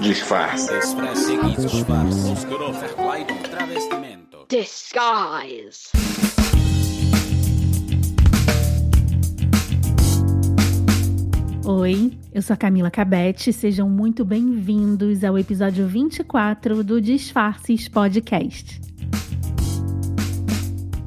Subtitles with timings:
[0.00, 0.68] Disfarce.
[4.48, 5.90] Disguise.
[11.64, 18.80] Oi, eu sou a Camila Cabete, sejam muito bem-vindos ao episódio 24 do Disfarces Podcast.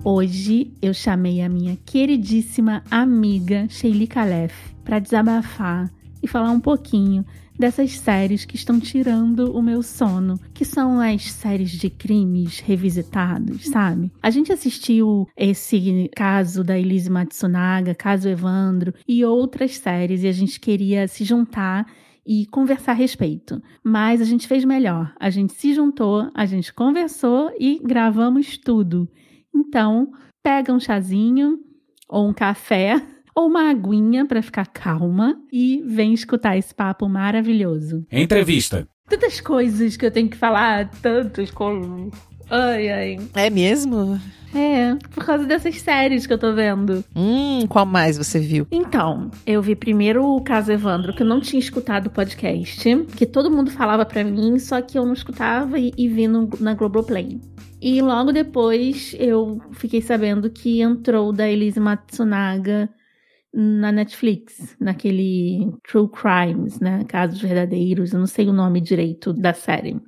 [0.04, 4.54] Hoje eu chamei a minha queridíssima amiga Sheili Calef
[4.84, 5.90] para desabafar
[6.22, 7.26] e falar um pouquinho
[7.58, 13.68] dessas séries que estão tirando o meu sono, que são as séries de crimes revisitados,
[13.68, 14.12] sabe?
[14.22, 20.32] A gente assistiu esse caso da Elise Matsunaga, caso Evandro e outras séries e a
[20.32, 21.86] gente queria se juntar
[22.26, 23.62] e conversar a respeito.
[23.84, 25.14] Mas a gente fez melhor.
[25.20, 29.10] A gente se juntou, a gente conversou e gravamos tudo.
[29.54, 30.12] Então,
[30.42, 31.60] pega um chazinho
[32.08, 33.02] ou um café
[33.36, 38.06] ou uma aguinha para ficar calma e vem escutar esse papo maravilhoso.
[38.12, 38.88] Entrevista.
[39.08, 42.12] Tantas coisas que eu tenho que falar, tantas coisas.
[42.50, 43.18] Ai, ai.
[43.34, 44.20] É mesmo?
[44.54, 47.04] É, por causa dessas séries que eu tô vendo.
[47.16, 48.68] Hum, qual mais você viu?
[48.70, 53.26] Então, eu vi primeiro o caso Evandro, que eu não tinha escutado o podcast, que
[53.26, 56.74] todo mundo falava pra mim, só que eu não escutava e, e vi no, na
[56.74, 57.40] Globoplay.
[57.82, 62.90] E logo depois eu fiquei sabendo que entrou da Elise Matsunaga
[63.54, 67.04] na Netflix, naquele True Crimes, né?
[67.08, 70.00] Casos verdadeiros, eu não sei o nome direito da série.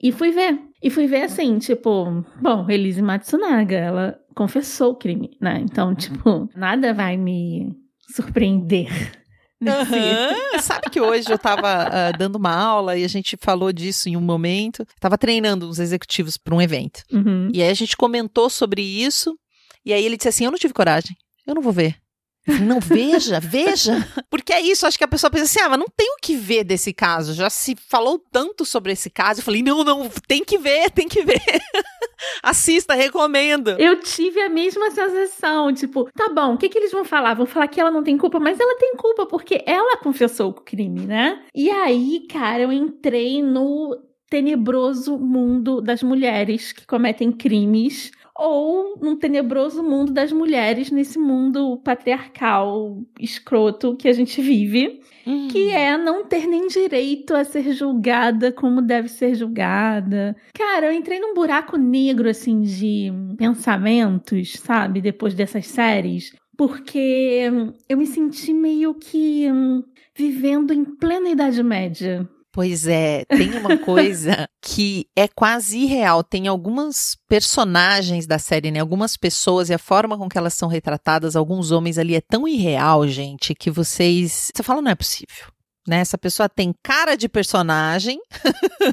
[0.00, 0.58] E fui ver.
[0.82, 5.60] E fui ver assim, tipo, bom, Elise Matsunaga, ela confessou o crime, né?
[5.60, 7.72] Então, tipo, nada vai me
[8.14, 8.88] surpreender.
[9.62, 10.58] Uhum.
[10.60, 14.16] Sabe que hoje eu tava uh, dando uma aula e a gente falou disso em
[14.16, 14.84] um momento.
[14.98, 17.04] Tava treinando uns executivos para um evento.
[17.12, 17.48] Uhum.
[17.54, 19.38] E aí a gente comentou sobre isso.
[19.86, 21.16] E aí ele disse assim: Eu não tive coragem.
[21.46, 22.01] Eu não vou ver.
[22.46, 23.92] Não, veja, veja.
[24.28, 26.36] Porque é isso, acho que a pessoa pensa assim: ah, mas não tem o que
[26.36, 27.34] ver desse caso.
[27.34, 29.40] Já se falou tanto sobre esse caso.
[29.40, 31.40] Eu falei: não, não, tem que ver, tem que ver.
[32.42, 33.70] Assista, recomendo.
[33.78, 37.34] Eu tive a mesma sensação, tipo, tá bom, o que, que eles vão falar?
[37.34, 40.54] Vão falar que ela não tem culpa, mas ela tem culpa, porque ela confessou o
[40.54, 41.42] crime, né?
[41.54, 43.96] E aí, cara, eu entrei no
[44.32, 51.76] tenebroso mundo das mulheres que cometem crimes ou num tenebroso mundo das mulheres nesse mundo
[51.84, 55.46] patriarcal escroto que a gente vive, Hum.
[55.48, 60.34] que é não ter nem direito a ser julgada como deve ser julgada.
[60.52, 67.48] Cara, eu entrei num buraco negro assim de pensamentos, sabe, depois dessas séries, porque
[67.88, 69.84] eu me senti meio que hum,
[70.16, 72.28] vivendo em plena Idade Média.
[72.52, 76.22] Pois é, tem uma coisa que é quase irreal.
[76.22, 78.80] Tem algumas personagens da série, né?
[78.80, 82.46] Algumas pessoas e a forma com que elas são retratadas, alguns homens ali é tão
[82.46, 84.50] irreal, gente, que vocês.
[84.54, 85.46] Você fala, não é possível.
[85.88, 85.98] Né?
[85.98, 88.20] Essa pessoa tem cara de personagem,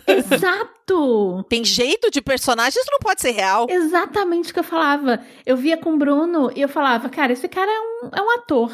[0.08, 1.46] Exato!
[1.47, 3.68] tem jeito de personagem, isso não pode ser real.
[3.70, 5.20] Exatamente o que eu falava.
[5.46, 8.31] Eu via com o Bruno e eu falava, cara, esse cara é um, é um
[8.31, 8.72] ator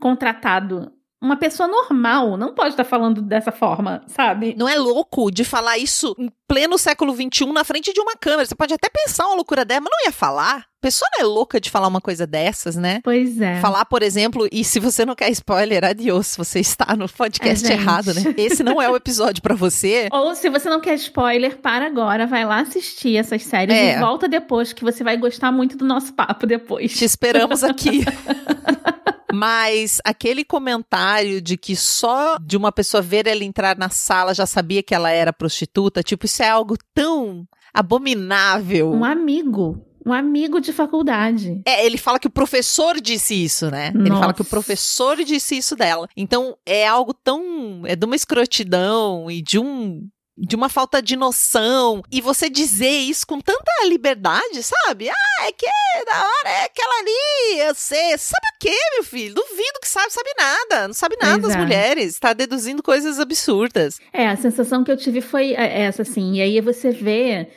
[0.00, 0.92] contratado.
[1.26, 4.54] Uma pessoa normal não pode estar falando dessa forma, sabe?
[4.56, 8.46] Não é louco de falar isso em pleno século XXI na frente de uma câmera.
[8.46, 10.58] Você pode até pensar uma loucura dessa, mas não ia falar.
[10.58, 13.00] A pessoa não é louca de falar uma coisa dessas, né?
[13.02, 13.58] Pois é.
[13.60, 17.72] Falar, por exemplo, e se você não quer spoiler, adiós, você está no podcast É,
[17.72, 18.22] errado, né?
[18.36, 20.08] Esse não é o episódio pra você.
[20.14, 23.96] Ou se você não quer spoiler, para agora, vai lá assistir essas séries É.
[23.96, 26.92] e volta depois, que você vai gostar muito do nosso papo depois.
[26.96, 28.04] Te esperamos aqui.
[29.32, 34.46] Mas aquele comentário de que só de uma pessoa ver ela entrar na sala já
[34.46, 38.92] sabia que ela era prostituta, tipo, isso é algo tão abominável.
[38.92, 39.84] Um amigo.
[40.04, 41.60] Um amigo de faculdade.
[41.66, 43.90] É, ele fala que o professor disse isso, né?
[43.92, 44.50] Ele fala que o Nossa.
[44.50, 46.06] professor disse isso dela.
[46.16, 47.82] Então, é algo tão.
[47.84, 50.08] É de uma escrotidão e de um.
[50.36, 52.02] De uma falta de noção.
[52.10, 55.08] E você dizer isso com tanta liberdade, sabe?
[55.08, 55.66] Ah, é que
[56.04, 58.18] da hora é aquela ali, eu sei.
[58.18, 59.34] Sabe o quê, meu filho?
[59.34, 60.88] Duvido que sabe, sabe nada.
[60.88, 61.58] Não sabe nada das é.
[61.58, 62.18] mulheres.
[62.18, 63.98] Tá deduzindo coisas absurdas.
[64.12, 66.34] É, a sensação que eu tive foi essa, assim.
[66.34, 67.48] E aí você vê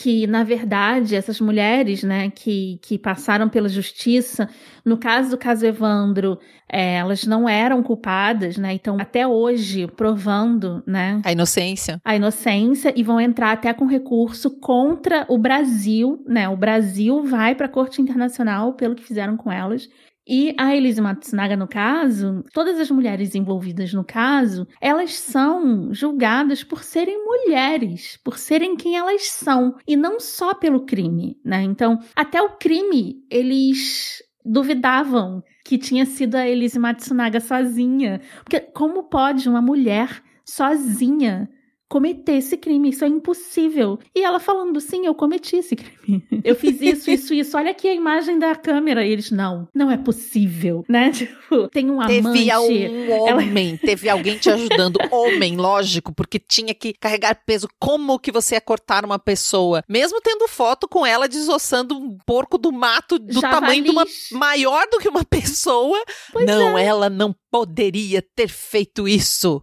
[0.00, 4.48] que, na verdade, essas mulheres, né, que, que passaram pela justiça,
[4.84, 8.72] no caso do caso Evandro, é, elas não eram culpadas, né?
[8.74, 12.00] Então, até hoje, provando, né, A inocência.
[12.04, 16.48] a inocência e vão entrar até com recurso contra o Brasil, né?
[16.48, 19.88] O Brasil vai para a Corte Internacional pelo que fizeram com elas.
[20.28, 26.62] E a Elise Matsunaga, no caso, todas as mulheres envolvidas no caso, elas são julgadas
[26.62, 31.62] por serem mulheres, por serem quem elas são, e não só pelo crime, né?
[31.62, 38.20] Então, até o crime, eles duvidavam que tinha sido a Elise Matsunaga sozinha.
[38.44, 41.48] Porque como pode uma mulher sozinha
[41.88, 43.98] cometer esse crime, isso é impossível.
[44.14, 46.22] E ela falando, sim, eu cometi esse crime.
[46.44, 47.56] Eu fiz isso, isso, isso.
[47.56, 49.04] Olha aqui a imagem da câmera.
[49.04, 51.10] E eles, não, não é possível, né?
[51.18, 52.22] Tipo, tem um amante.
[52.22, 53.78] Teve um homem, ela...
[53.78, 54.98] teve alguém te ajudando.
[55.10, 57.68] homem, lógico, porque tinha que carregar peso.
[57.78, 59.82] Como que você ia cortar uma pessoa?
[59.88, 63.60] Mesmo tendo foto com ela desossando um porco do mato do Javalis.
[63.60, 65.98] tamanho de uma maior do que uma pessoa.
[66.32, 66.84] Pois não, é.
[66.84, 69.62] ela não poderia ter feito isso.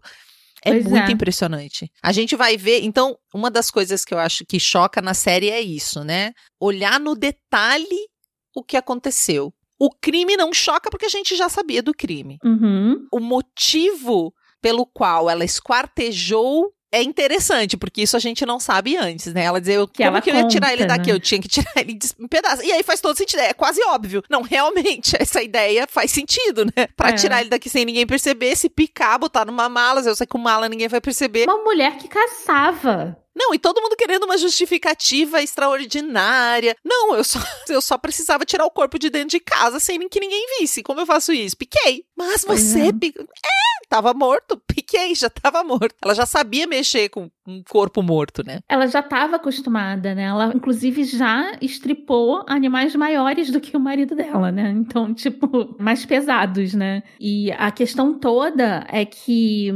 [0.65, 1.11] É pois muito é.
[1.11, 1.91] impressionante.
[2.01, 2.83] A gente vai ver.
[2.83, 6.33] Então, uma das coisas que eu acho que choca na série é isso, né?
[6.59, 8.09] Olhar no detalhe
[8.55, 9.53] o que aconteceu.
[9.79, 12.39] O crime não choca porque a gente já sabia do crime.
[12.43, 13.05] Uhum.
[13.11, 19.33] O motivo pelo qual ela esquartejou é interessante, porque isso a gente não sabe antes,
[19.33, 19.43] né?
[19.43, 21.07] Ela dizer, que como ela que eu ia tirar ele daqui?
[21.09, 21.15] Né?
[21.15, 22.63] Eu tinha que tirar ele em pedaços.
[22.65, 24.23] E aí faz todo sentido, é quase óbvio.
[24.29, 26.87] Não, realmente, essa ideia faz sentido, né?
[26.95, 27.13] Pra é.
[27.13, 30.37] tirar ele daqui sem ninguém perceber, se picar, botar numa mala, eu sei que com
[30.37, 31.43] mala ninguém vai perceber.
[31.43, 33.17] Uma mulher que caçava.
[33.35, 36.75] Não, e todo mundo querendo uma justificativa extraordinária.
[36.83, 40.19] Não, eu só, eu só precisava tirar o corpo de dentro de casa sem que
[40.21, 40.81] ninguém visse.
[40.81, 41.57] Como eu faço isso?
[41.57, 42.05] Piquei.
[42.15, 42.79] Mas você.
[42.79, 42.87] É.
[42.87, 44.61] é, tava morto.
[44.67, 45.95] Piquei, já tava morto.
[46.03, 48.59] Ela já sabia mexer com um corpo morto, né?
[48.67, 50.23] Ela já estava acostumada, né?
[50.23, 54.71] Ela, inclusive, já estripou animais maiores do que o marido dela, né?
[54.71, 57.03] Então, tipo, mais pesados, né?
[57.19, 59.71] E a questão toda é que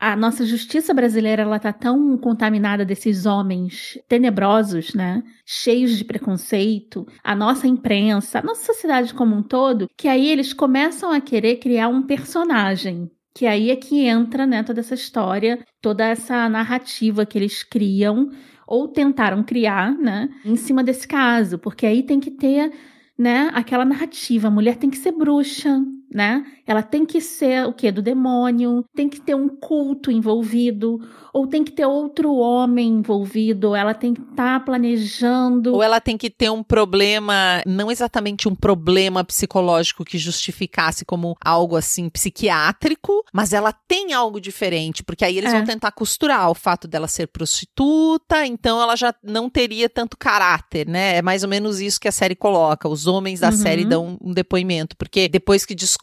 [0.00, 5.22] a nossa justiça brasileira ela tá tão contaminada desses homens tenebrosos, né?
[5.44, 10.54] Cheios de preconceito, a nossa imprensa, a nossa sociedade como um todo, que aí eles
[10.54, 13.10] começam a querer criar um personagem.
[13.34, 18.30] Que aí é que entra, né, toda essa história, toda essa narrativa que eles criam
[18.66, 22.72] ou tentaram criar, né, em cima desse caso, porque aí tem que ter,
[23.18, 25.80] né, aquela narrativa, a mulher tem que ser bruxa,
[26.12, 26.44] né?
[26.66, 31.00] Ela tem que ser o que do demônio, tem que ter um culto envolvido,
[31.32, 35.82] ou tem que ter outro homem envolvido, ou ela tem que estar tá planejando, ou
[35.82, 41.76] ela tem que ter um problema, não exatamente um problema psicológico que justificasse como algo
[41.76, 45.56] assim psiquiátrico, mas ela tem algo diferente, porque aí eles é.
[45.56, 50.88] vão tentar costurar o fato dela ser prostituta, então ela já não teria tanto caráter,
[50.88, 51.18] né?
[51.18, 52.88] É mais ou menos isso que a série coloca.
[52.88, 53.56] Os homens da uhum.
[53.56, 55.99] série dão um depoimento, porque depois que descobrem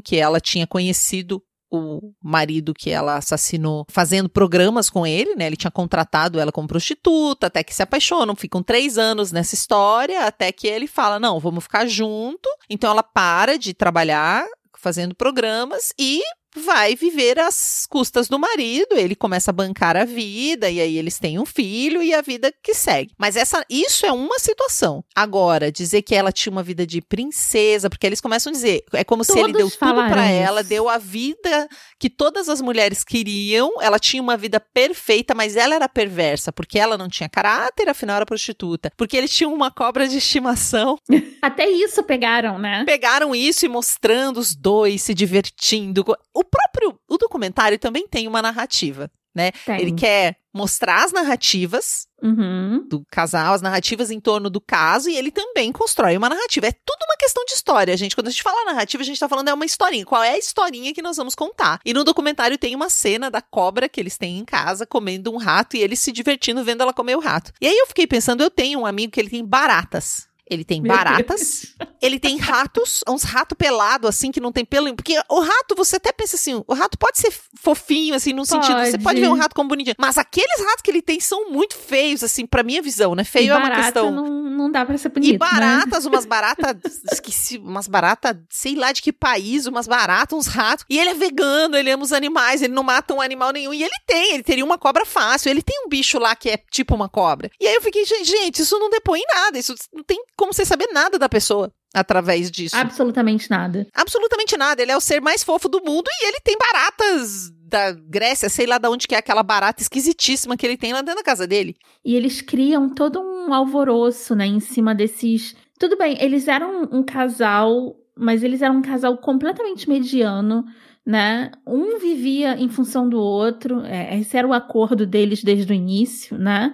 [0.00, 5.46] que ela tinha conhecido o marido que ela assassinou fazendo programas com ele, né?
[5.46, 10.26] Ele tinha contratado ela como prostituta, até que se apaixonam, ficam três anos nessa história,
[10.26, 12.48] até que ele fala: não, vamos ficar junto.
[12.68, 14.44] Então ela para de trabalhar
[14.76, 16.20] fazendo programas e
[16.56, 21.18] vai viver às custas do marido, ele começa a bancar a vida e aí eles
[21.18, 23.12] têm um filho e a vida que segue.
[23.18, 25.04] Mas essa isso é uma situação.
[25.14, 29.04] Agora, dizer que ela tinha uma vida de princesa, porque eles começam a dizer, é
[29.04, 31.68] como Todos se ele deu tudo para ela, deu a vida
[31.98, 36.78] que todas as mulheres queriam, ela tinha uma vida perfeita, mas ela era perversa, porque
[36.78, 38.90] ela não tinha caráter, afinal era prostituta.
[38.96, 40.98] Porque eles tinham uma cobra de estimação.
[41.42, 42.84] Até isso pegaram, né?
[42.84, 46.04] Pegaram isso e mostrando os dois se divertindo
[46.40, 49.52] o próprio o documentário também tem uma narrativa, né?
[49.64, 49.80] Tem.
[49.80, 52.84] Ele quer mostrar as narrativas uhum.
[52.88, 56.66] do casal, as narrativas em torno do caso, e ele também constrói uma narrativa.
[56.66, 58.16] É tudo uma questão de história, gente.
[58.16, 60.04] Quando a gente fala narrativa, a gente tá falando é uma historinha.
[60.04, 61.78] Qual é a historinha que nós vamos contar?
[61.84, 65.36] E no documentário tem uma cena da cobra que eles têm em casa comendo um
[65.36, 67.52] rato e eles se divertindo vendo ela comer o rato.
[67.60, 70.29] E aí eu fiquei pensando, eu tenho um amigo que ele tem baratas.
[70.50, 71.90] Ele tem Meu baratas, Deus.
[72.02, 74.92] ele tem ratos, uns ratos pelados, assim, que não tem pelo.
[74.96, 78.66] Porque o rato, você até pensa assim, o rato pode ser fofinho, assim, no pode.
[78.66, 78.84] sentido.
[78.84, 79.94] Você pode ver um rato como bonitinho.
[79.96, 83.22] Mas aqueles ratos que ele tem são muito feios, assim, pra minha visão, né?
[83.22, 84.10] Feio e é uma questão.
[84.10, 85.28] Não, não dá pra ser bonito.
[85.28, 85.38] E né?
[85.38, 86.10] baratas, né?
[86.10, 86.76] umas baratas,
[87.12, 90.84] esqueci, umas baratas, sei lá de que país, umas baratas, uns ratos.
[90.90, 93.72] E ele é vegano, ele ama os animais, ele não mata um animal nenhum.
[93.72, 95.48] E ele tem, ele teria uma cobra fácil.
[95.48, 97.50] Ele tem um bicho lá que é tipo uma cobra.
[97.60, 100.88] E aí eu fiquei, gente, isso não depõe nada, isso não tem como você saber
[100.90, 102.74] nada da pessoa através disso.
[102.74, 103.86] Absolutamente nada.
[103.94, 104.80] Absolutamente nada.
[104.80, 108.64] Ele é o ser mais fofo do mundo e ele tem baratas da Grécia, sei
[108.64, 111.46] lá de onde que é aquela barata esquisitíssima que ele tem lá dentro da casa
[111.46, 111.76] dele.
[112.02, 115.54] E eles criam todo um alvoroço, né, em cima desses.
[115.78, 120.64] Tudo bem, eles eram um casal, mas eles eram um casal completamente mediano.
[121.04, 121.50] Né?
[121.66, 126.38] Um vivia em função do outro, é, esse era o acordo deles desde o início,
[126.38, 126.72] né?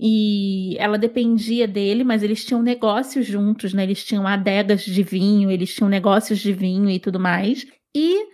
[0.00, 3.82] E ela dependia dele, mas eles tinham negócios juntos, né?
[3.82, 7.66] Eles tinham adegas de vinho, eles tinham negócios de vinho e tudo mais.
[7.94, 8.26] E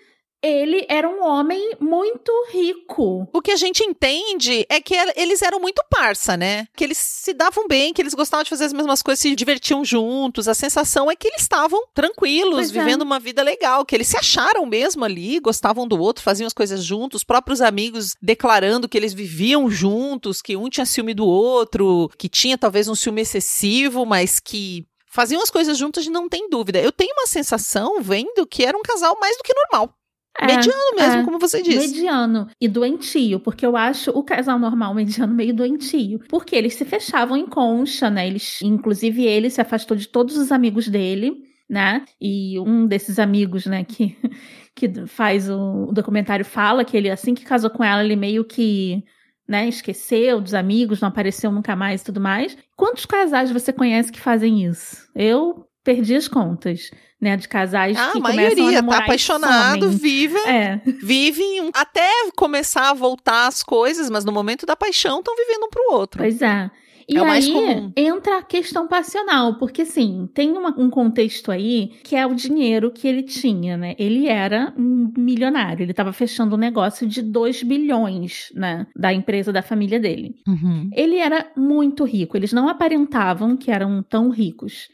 [0.44, 3.26] ele era um homem muito rico.
[3.32, 6.68] O que a gente entende é que eles eram muito parça, né?
[6.76, 9.84] Que eles se davam bem, que eles gostavam de fazer as mesmas coisas, se divertiam
[9.84, 10.46] juntos.
[10.46, 12.78] A sensação é que eles estavam tranquilos, pois é.
[12.78, 13.04] vivendo é.
[13.04, 16.84] uma vida legal, que eles se acharam mesmo ali, gostavam do outro, faziam as coisas
[16.84, 22.10] juntos, os próprios amigos declarando que eles viviam juntos, que um tinha ciúme do outro,
[22.18, 26.80] que tinha talvez um ciúme excessivo, mas que faziam as coisas juntos, não tem dúvida.
[26.80, 29.94] Eu tenho uma sensação vendo que era um casal mais do que normal.
[30.38, 31.94] É, mediano mesmo, é, como você disse.
[31.94, 36.20] Mediano e doentio, porque eu acho o casal normal mediano meio doentio.
[36.28, 38.26] Porque eles se fechavam em concha, né?
[38.26, 41.34] Eles, inclusive, ele se afastou de todos os amigos dele,
[41.68, 42.04] né?
[42.20, 44.16] E um desses amigos, né, que,
[44.74, 48.44] que faz o, o documentário fala que ele, assim que casou com ela, ele meio
[48.44, 49.04] que
[49.46, 52.56] né, esqueceu dos amigos, não apareceu nunca mais e tudo mais.
[52.76, 55.06] Quantos casais você conhece que fazem isso?
[55.14, 60.38] Eu perdi as contas né, de casais ah, que a maioria a tá apaixonado, vive,
[60.46, 60.80] é.
[61.02, 65.70] vivem até começar a voltar as coisas, mas no momento da paixão estão vivendo um
[65.70, 66.22] pro outro.
[66.22, 66.70] Pois é.
[67.08, 72.16] E é aí entra a questão passional, porque assim, tem uma, um contexto aí que
[72.16, 73.94] é o dinheiro que ele tinha, né?
[73.98, 78.86] Ele era um milionário, ele estava fechando um negócio de 2 bilhões, né?
[78.96, 80.36] Da empresa da família dele.
[80.48, 80.88] Uhum.
[80.94, 84.88] Ele era muito rico, eles não aparentavam que eram tão ricos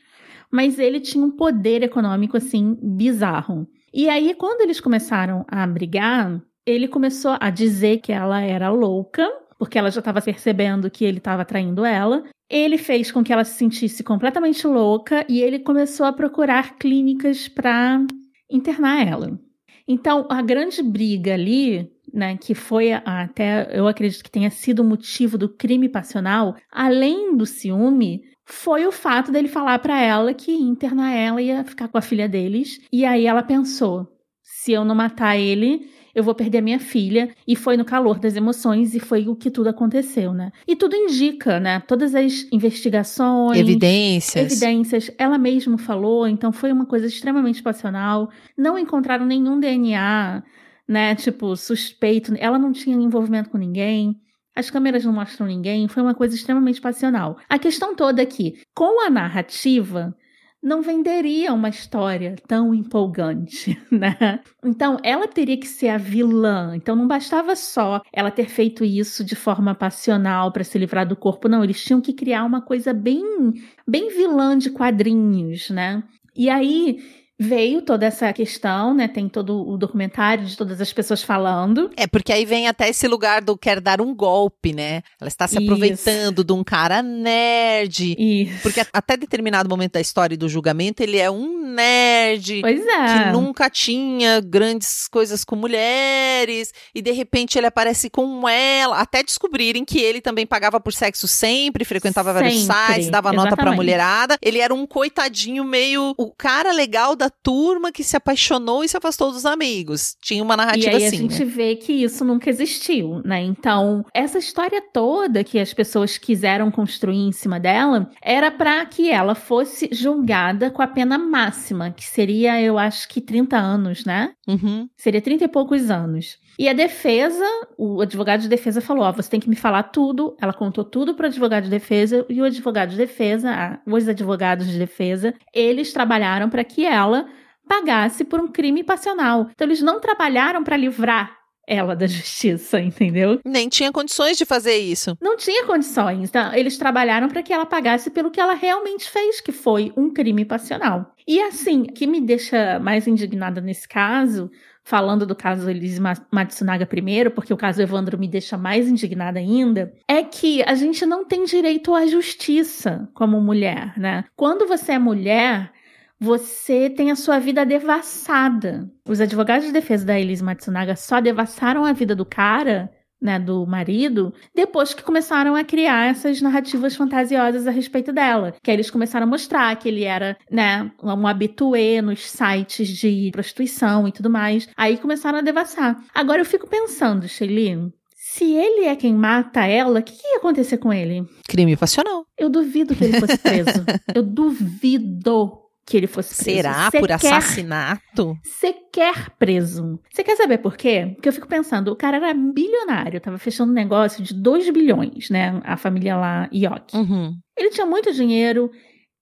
[0.51, 3.67] mas ele tinha um poder econômico assim bizarro.
[3.93, 9.29] E aí, quando eles começaram a brigar, ele começou a dizer que ela era louca,
[9.59, 12.25] porque ela já estava percebendo que ele estava traindo ela.
[12.49, 17.49] Ele fez com que ela se sentisse completamente louca e ele começou a procurar clínicas
[17.49, 18.05] para
[18.51, 19.39] internar ela.
[19.87, 24.85] Então, a grande briga ali, né, que foi até, eu acredito que tenha sido o
[24.85, 30.53] motivo do crime passional, além do ciúme, foi o fato dele falar para ela que
[30.53, 32.81] internar ela ia ficar com a filha deles.
[32.93, 34.07] E aí ela pensou:
[34.43, 37.35] se eu não matar ele, eu vou perder a minha filha.
[37.47, 40.53] E foi no calor das emoções e foi o que tudo aconteceu, né?
[40.67, 41.81] E tudo indica, né?
[41.81, 44.53] Todas as investigações, evidências.
[44.53, 48.31] Evidências, ela mesma falou, então foi uma coisa extremamente passional.
[48.57, 50.43] Não encontraram nenhum DNA,
[50.89, 51.15] né?
[51.15, 52.35] Tipo, suspeito.
[52.39, 54.21] Ela não tinha envolvimento com ninguém.
[54.61, 57.39] As câmeras não mostram ninguém, foi uma coisa extremamente passional.
[57.49, 60.15] A questão toda é que, com a narrativa,
[60.63, 64.41] não venderia uma história tão empolgante, né?
[64.63, 66.77] Então, ela teria que ser a vilã.
[66.77, 71.17] Então, não bastava só ela ter feito isso de forma passional para se livrar do
[71.17, 71.65] corpo, não.
[71.65, 73.55] Eles tinham que criar uma coisa bem,
[73.89, 76.03] bem vilã de quadrinhos, né?
[76.37, 77.03] E aí
[77.41, 79.09] veio toda essa questão, né?
[79.09, 81.91] Tem todo o documentário de todas as pessoas falando.
[81.97, 85.01] É, porque aí vem até esse lugar do quer dar um golpe, né?
[85.19, 85.65] Ela está se Isso.
[85.65, 88.15] aproveitando de um cara nerd.
[88.19, 88.61] Isso.
[88.63, 92.61] Porque até determinado momento da história e do julgamento, ele é um nerd.
[92.61, 93.07] Pois é.
[93.07, 96.75] Que nunca tinha grandes coisas com mulheres.
[96.95, 98.99] E de repente ele aparece com ela.
[98.99, 102.51] Até descobrirem que ele também pagava por sexo sempre, frequentava sempre.
[102.51, 103.51] vários sites, dava Exatamente.
[103.51, 104.37] nota pra mulherada.
[104.43, 106.13] Ele era um coitadinho meio.
[106.19, 110.17] O cara legal da turma que se apaixonou e se afastou dos amigos.
[110.21, 110.99] Tinha uma narrativa assim.
[110.99, 111.51] E aí assim, a gente né?
[111.51, 113.43] vê que isso nunca existiu, né?
[113.43, 119.11] Então, essa história toda que as pessoas quiseram construir em cima dela era para que
[119.11, 124.33] ela fosse julgada com a pena máxima, que seria, eu acho que 30 anos, né?
[124.47, 124.89] Uhum.
[124.97, 126.39] Seria 30 e poucos anos.
[126.61, 127.43] E a defesa,
[127.79, 130.37] o advogado de defesa falou: Ó, você tem que me falar tudo.
[130.39, 134.67] Ela contou tudo para o advogado de defesa e o advogado de defesa, os advogados
[134.67, 137.27] de defesa, eles trabalharam para que ela
[137.67, 139.49] pagasse por um crime passional.
[139.53, 141.35] Então eles não trabalharam para livrar
[141.67, 143.41] ela da justiça, entendeu?
[143.43, 145.17] Nem tinha condições de fazer isso.
[145.19, 146.29] Não tinha condições.
[146.29, 150.13] Então, eles trabalharam para que ela pagasse pelo que ela realmente fez, que foi um
[150.13, 151.15] crime passional.
[151.27, 154.51] E assim, o que me deixa mais indignada nesse caso
[154.83, 159.93] falando do caso Elise Matsunaga primeiro, porque o caso Evandro me deixa mais indignada ainda,
[160.09, 164.25] é que a gente não tem direito à justiça como mulher, né?
[164.37, 165.71] Quando você é mulher,
[166.19, 168.91] você tem a sua vida devassada.
[169.09, 173.67] Os advogados de defesa da Elise Matsunaga só devassaram a vida do cara né, do
[173.67, 178.55] marido, depois que começaram a criar essas narrativas fantasiosas a respeito dela.
[178.63, 183.31] Que aí eles começaram a mostrar que ele era, né, um habituê nos sites de
[183.33, 184.69] prostituição e tudo mais.
[184.77, 186.03] Aí começaram a devassar.
[186.15, 187.93] Agora eu fico pensando, Shelly,
[188.33, 191.27] se ele é quem mata ela, o que, que, ia acontecer com ele?
[191.49, 192.25] Crime passional.
[192.39, 193.85] Eu duvido que ele fosse preso.
[194.15, 195.60] eu duvido
[195.91, 196.57] que ele fosse preso.
[196.59, 196.89] Será?
[196.89, 198.39] Por assassinato?
[198.45, 199.99] Você quer preso.
[200.09, 201.11] Você quer saber por quê?
[201.17, 205.29] Porque eu fico pensando, o cara era bilionário, tava fechando um negócio de 2 bilhões,
[205.31, 205.61] né?
[205.65, 206.97] A família lá, Yoki.
[206.97, 207.37] Uhum.
[207.59, 208.71] Ele tinha muito dinheiro,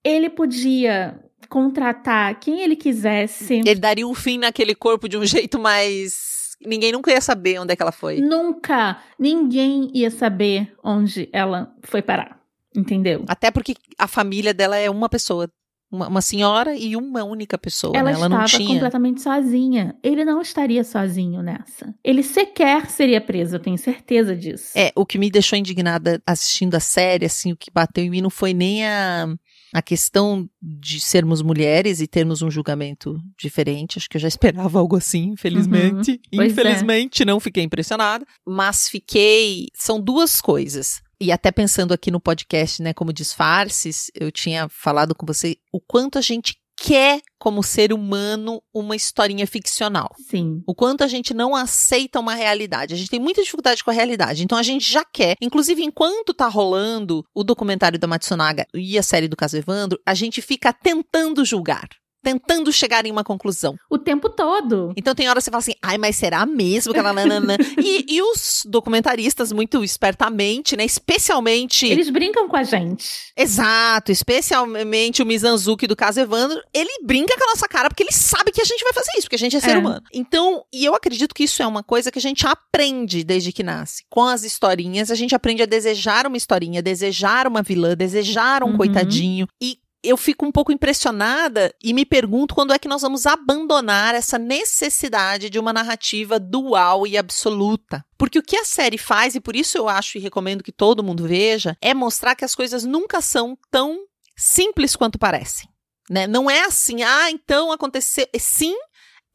[0.03, 3.55] ele podia contratar quem ele quisesse.
[3.55, 6.55] Ele daria um fim naquele corpo de um jeito mais.
[6.63, 8.21] Ninguém nunca ia saber onde é que ela foi.
[8.21, 12.39] Nunca ninguém ia saber onde ela foi parar.
[12.75, 13.25] Entendeu?
[13.27, 15.49] Até porque a família dela é uma pessoa.
[15.91, 17.97] Uma, uma senhora e uma única pessoa.
[17.97, 18.15] Ela né?
[18.15, 18.73] ela estava não tinha.
[18.73, 19.95] completamente sozinha.
[20.03, 21.93] Ele não estaria sozinho nessa.
[22.03, 24.71] Ele sequer seria preso, eu tenho certeza disso.
[24.75, 28.21] É, o que me deixou indignada assistindo a série, assim, o que bateu em mim
[28.21, 29.27] não foi nem a,
[29.73, 33.97] a questão de sermos mulheres e termos um julgamento diferente.
[33.97, 36.19] Acho que eu já esperava algo assim, infelizmente.
[36.31, 36.45] É.
[36.45, 38.25] Infelizmente, não fiquei impressionada.
[38.45, 39.67] Mas fiquei.
[39.73, 41.01] São duas coisas.
[41.21, 45.79] E até pensando aqui no podcast, né, como disfarces, eu tinha falado com você o
[45.79, 50.15] quanto a gente quer, como ser humano, uma historinha ficcional.
[50.29, 50.63] Sim.
[50.65, 52.93] O quanto a gente não aceita uma realidade.
[52.93, 54.43] A gente tem muita dificuldade com a realidade.
[54.43, 55.35] Então a gente já quer.
[55.41, 60.13] Inclusive, enquanto tá rolando o documentário da Matsunaga e a série do caso Evandro, a
[60.13, 61.89] gente fica tentando julgar.
[62.23, 63.75] Tentando chegar em uma conclusão.
[63.89, 64.93] O tempo todo.
[64.97, 67.13] Então tem hora que você fala assim, ai, mas será mesmo que ela.
[67.13, 70.83] nananã?" e, e os documentaristas, muito espertamente, né?
[70.85, 71.85] Especialmente.
[71.87, 73.31] Eles brincam com a gente.
[73.37, 78.11] Exato, especialmente o Mizanzuki do caso Evandro, ele brinca com a nossa cara porque ele
[78.11, 79.77] sabe que a gente vai fazer isso, porque a gente é ser É.
[79.77, 80.01] humano.
[80.13, 83.63] Então, e eu acredito que isso é uma coisa que a gente aprende desde que
[83.63, 84.03] nasce.
[84.09, 88.71] Com as historinhas, a gente aprende a desejar uma historinha, desejar uma vilã, desejar um
[88.71, 88.77] Uhum.
[88.77, 89.47] coitadinho.
[89.61, 94.15] E eu fico um pouco impressionada e me pergunto quando é que nós vamos abandonar
[94.15, 98.03] essa necessidade de uma narrativa dual e absoluta.
[98.17, 101.03] Porque o que a série faz, e por isso eu acho e recomendo que todo
[101.03, 103.99] mundo veja, é mostrar que as coisas nunca são tão
[104.37, 105.67] simples quanto parecem.
[106.09, 106.27] Né?
[106.27, 108.25] Não é assim, ah, então aconteceu.
[108.39, 108.75] Sim,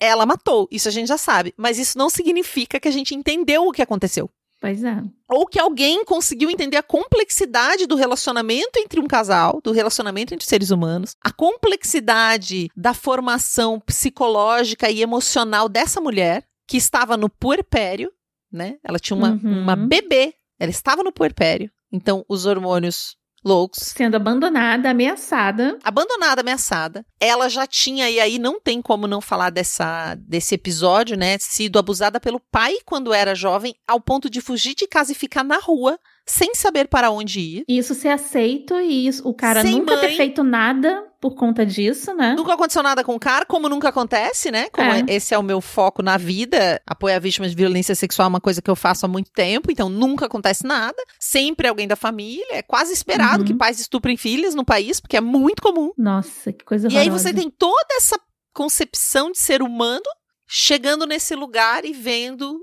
[0.01, 1.55] ela matou, isso a gente já sabe.
[1.57, 4.31] Mas isso não significa que a gente entendeu o que aconteceu
[4.65, 5.03] Pois é.
[5.29, 10.47] ou que alguém conseguiu entender a complexidade do relacionamento entre um casal, do relacionamento entre
[10.47, 18.11] seres humanos, a complexidade da formação psicológica e emocional dessa mulher que estava no puerpério,
[18.51, 18.79] né?
[18.83, 19.61] Ela tinha uma, Uhum.
[19.63, 25.79] uma bebê, ela estava no puerpério, então os hormônios loucos Sendo abandonada, ameaçada.
[25.85, 27.05] abandonada, ameaçada.
[27.21, 31.37] Ela já tinha, e aí não tem como não falar dessa, desse episódio, né?
[31.39, 35.45] Sido abusada pelo pai quando era jovem, ao ponto de fugir de casa e ficar
[35.45, 37.65] na rua, sem saber para onde ir.
[37.69, 40.17] Isso ser aceito e isso, o cara Sem nunca ter mãe.
[40.17, 42.35] feito nada por conta disso, né?
[42.37, 44.69] Nunca aconteceu nada com o cara, como nunca acontece, né?
[44.69, 45.05] Como É.
[45.09, 48.61] esse é o meu foco na vida, apoiar vítimas de violência sexual é uma coisa
[48.61, 51.03] que eu faço há muito tempo, então nunca acontece nada.
[51.19, 53.47] Sempre alguém da família, é quase esperado Uhum.
[53.47, 55.93] que pais estuprem filhas no país, porque é muito comum.
[55.97, 57.11] Nossa, que coisa E horrorosa.
[57.11, 58.21] aí você tem toda essa
[58.53, 60.05] concepção de ser humano
[60.47, 62.61] chegando nesse lugar e vendo,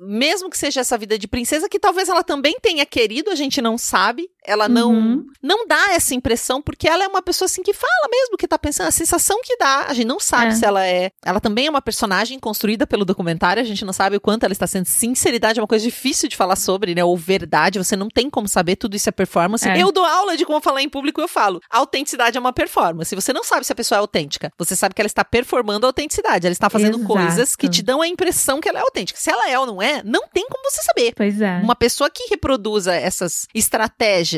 [0.00, 3.60] mesmo que seja essa vida de princesa, que talvez ela também tenha querido, a gente
[3.60, 4.26] não sabe.
[4.44, 5.26] Ela não Uhum.
[5.42, 8.58] não dá essa impressão, porque ela é uma pessoa assim que fala mesmo que tá
[8.58, 9.86] pensando, a sensação que dá.
[9.88, 10.54] A gente não sabe É.
[10.54, 11.10] se ela é.
[11.24, 14.52] Ela também é uma personagem construída pelo documentário, a gente não sabe o quanto ela
[14.52, 14.86] está sendo.
[14.86, 17.04] Sinceridade é uma coisa difícil de falar sobre, né?
[17.04, 19.68] Ou verdade, você não tem como saber, tudo isso é performance.
[19.68, 19.80] É.
[19.80, 21.60] Eu dou aula de como falar em público, eu falo.
[21.70, 23.14] A autenticidade é uma performance.
[23.14, 24.52] Você não sabe se a pessoa é autêntica.
[24.58, 26.46] Você sabe que ela está performando a autenticidade.
[26.46, 27.12] Ela está fazendo Exato.
[27.12, 29.18] coisas que te dão a impressão que ela é autêntica.
[29.20, 31.12] Se ela é ou não é, não tem como você saber.
[31.16, 31.60] Pois é.
[31.62, 34.29] Uma pessoa que reproduza essas estratégias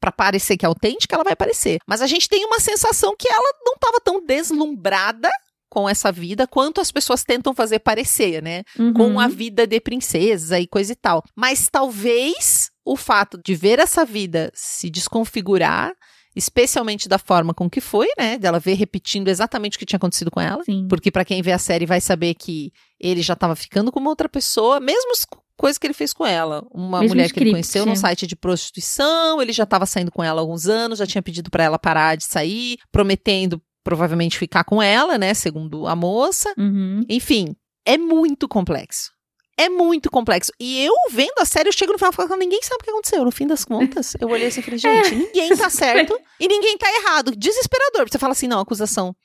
[0.00, 1.78] pra parecer que é autêntica, ela vai parecer.
[1.86, 5.30] Mas a gente tem uma sensação que ela não estava tão deslumbrada
[5.68, 8.62] com essa vida quanto as pessoas tentam fazer parecer, né?
[8.78, 8.92] Uhum.
[8.92, 11.22] Com a vida de princesa e coisa e tal.
[11.36, 15.92] Mas talvez o fato de ver essa vida se desconfigurar,
[16.34, 18.38] especialmente da forma com que foi, né?
[18.38, 20.62] Dela ver repetindo exatamente o que tinha acontecido com ela.
[20.64, 20.86] Sim.
[20.88, 24.10] Porque pra quem vê a série vai saber que ele já tava ficando com uma
[24.10, 25.12] outra pessoa, mesmo
[25.56, 26.66] as co- coisas que ele fez com ela.
[26.72, 27.52] Uma Mesmo mulher que ele script.
[27.52, 31.06] conheceu num site de prostituição, ele já tava saindo com ela há alguns anos, já
[31.06, 35.94] tinha pedido pra ela parar de sair, prometendo provavelmente ficar com ela, né, segundo a
[35.94, 36.52] moça.
[36.58, 37.04] Uhum.
[37.08, 39.12] Enfim, é muito complexo.
[39.58, 40.52] É muito complexo.
[40.60, 42.90] E eu vendo a série, eu chego no final e falo, ninguém sabe o que
[42.90, 43.24] aconteceu.
[43.24, 46.76] No fim das contas, eu olhei assim e falei, gente, ninguém tá certo e ninguém
[46.76, 47.34] tá errado.
[47.34, 48.06] Desesperador.
[48.10, 49.16] Você fala assim, não, a acusação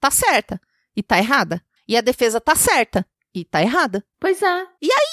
[0.00, 0.60] tá certa
[0.96, 1.62] e tá errada.
[1.86, 3.06] E a defesa tá certa
[3.44, 4.04] tá errada.
[4.20, 4.66] Pois é.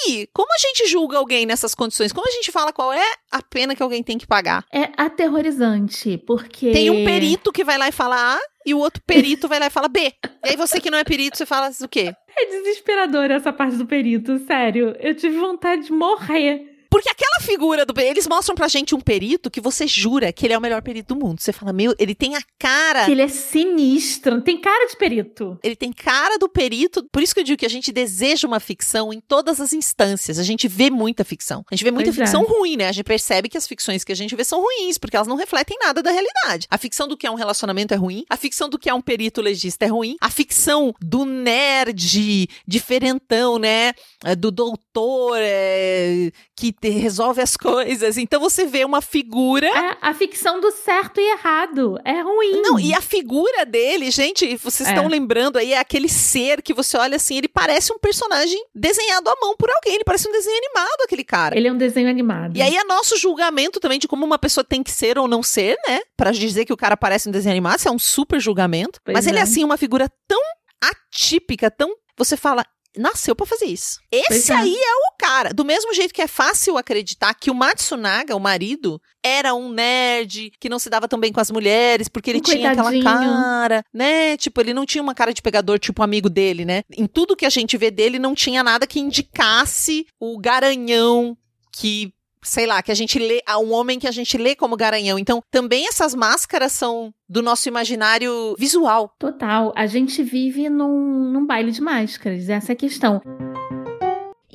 [0.08, 2.12] E como a gente julga alguém nessas condições?
[2.12, 4.66] Como a gente fala qual é a pena que alguém tem que pagar?
[4.72, 6.72] É aterrorizante, porque.
[6.72, 9.68] Tem um perito que vai lá e fala A e o outro perito vai lá
[9.68, 10.12] e fala B.
[10.44, 12.14] E aí você que não é perito, você fala o quê?
[12.38, 14.96] É desesperador essa parte do perito, sério.
[15.00, 16.75] Eu tive vontade de morrer.
[16.90, 18.00] Porque aquela figura do.
[18.00, 21.14] Eles mostram pra gente um perito que você jura que ele é o melhor perito
[21.14, 21.42] do mundo.
[21.42, 23.06] Você fala, meu, ele tem a cara.
[23.06, 25.58] Que ele é sinistro, tem cara de perito.
[25.64, 27.08] Ele tem cara do perito.
[27.12, 30.40] Por isso que eu digo que a gente deseja uma ficção em todas as instâncias.
[30.40, 31.66] A gente vê muita ficção.
[31.70, 32.26] A gente vê muita Pois é.
[32.26, 32.88] ficção ruim, né?
[32.88, 35.36] A gente percebe que as ficções que a gente vê são ruins, porque elas não
[35.36, 36.68] refletem nada da realidade.
[36.70, 38.26] A ficção do que é um relacionamento é ruim.
[38.30, 40.16] A ficção do que é um perito legista é ruim.
[40.22, 43.94] A ficção do nerd diferentão, né?
[44.24, 48.18] É, Do doutor é, que resolve as coisas.
[48.18, 49.68] Então você vê uma figura.
[49.68, 52.00] É a ficção do certo e errado.
[52.04, 52.62] É ruim.
[52.62, 54.92] Não, e a figura dele, gente, vocês É.
[54.94, 59.30] estão lembrando aí, é aquele ser que você olha assim, ele parece um personagem desenhado
[59.30, 61.58] à mão por alguém, ele parece um desenho animado, aquele cara.
[61.58, 62.58] Ele é um desenho animado.
[62.58, 65.42] E aí é nosso julgamento também de como uma pessoa tem que ser ou não
[65.44, 66.00] ser, né?
[66.18, 69.00] Pra dizer que o cara parece um desenho animado, isso é um super julgamento.
[69.04, 69.44] Pois Mas ele é é.
[69.44, 70.42] assim, uma figura tão
[70.82, 71.94] atípica, tão.
[72.18, 72.66] Você fala.
[72.98, 74.00] Nasceu pra fazer isso.
[74.12, 74.56] Esse é.
[74.56, 75.54] aí é o cara.
[75.54, 80.52] Do mesmo jeito que é fácil acreditar que o Matsunaga, o marido, era um nerd
[80.60, 83.32] que não se dava tão bem com as mulheres porque ele Um tinha aquela coitadinho.
[83.32, 84.38] cara, né?
[84.38, 86.84] Tipo, ele não tinha uma cara de pegador tipo amigo dele, né?
[86.96, 91.38] Em tudo que a gente vê dele não tinha nada que indicasse o garanhão
[91.76, 92.14] que
[92.46, 95.20] sei lá, que a gente lê, a um homem que a gente lê como garanhão.
[95.20, 99.14] Então, também essas máscaras são do nosso imaginário visual.
[99.20, 99.74] Total.
[99.76, 103.22] A gente vive num, num baile de máscaras, essa é a questão.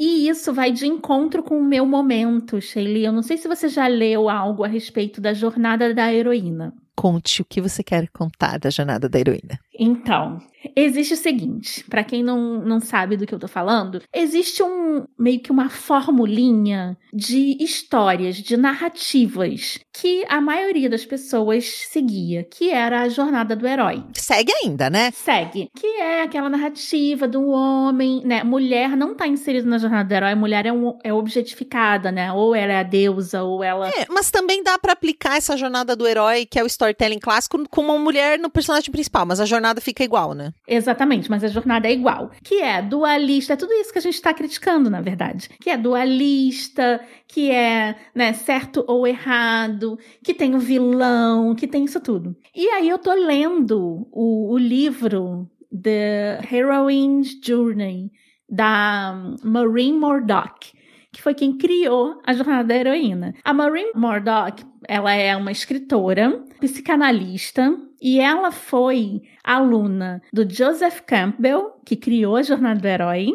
[0.02, 2.98] E isso vai de encontro com o meu momento, Sheila.
[2.98, 6.72] Eu não sei se você já leu algo a respeito da jornada da heroína.
[6.96, 9.58] Conte o que você quer contar da jornada da heroína.
[9.82, 10.42] Então,
[10.76, 15.06] existe o seguinte, para quem não, não sabe do que eu tô falando, existe um
[15.18, 22.70] meio que uma formulinha de histórias, de narrativas que a maioria das pessoas seguia, que
[22.70, 24.02] era a jornada do herói.
[24.14, 25.10] Segue ainda, né?
[25.12, 28.44] Segue, que é aquela narrativa do homem, né?
[28.44, 32.32] Mulher não tá inserida na jornada do herói, mulher é, um, é objetificada, né?
[32.32, 35.96] Ou ela é a deusa, ou ela É, mas também dá pra aplicar essa jornada
[35.96, 39.44] do herói, que é o storytelling clássico, com uma mulher no personagem principal, mas a
[39.44, 40.52] jornada fica igual, né?
[40.66, 42.30] Exatamente, mas a jornada é igual.
[42.42, 45.50] Que é dualista, é tudo isso que a gente está criticando, na verdade.
[45.60, 51.84] Que é dualista, que é né, certo ou errado, que tem o vilão, que tem
[51.84, 52.34] isso tudo.
[52.54, 58.10] E aí eu tô lendo o, o livro The Heroine's Journey,
[58.48, 60.72] da Maureen Murdoch
[61.12, 63.34] que foi quem criou a jornada da heroína.
[63.44, 71.74] A Maureen Murdoch, ela é uma escritora, psicanalista, e ela foi aluna do Joseph Campbell,
[71.86, 73.28] que criou a jornada do herói,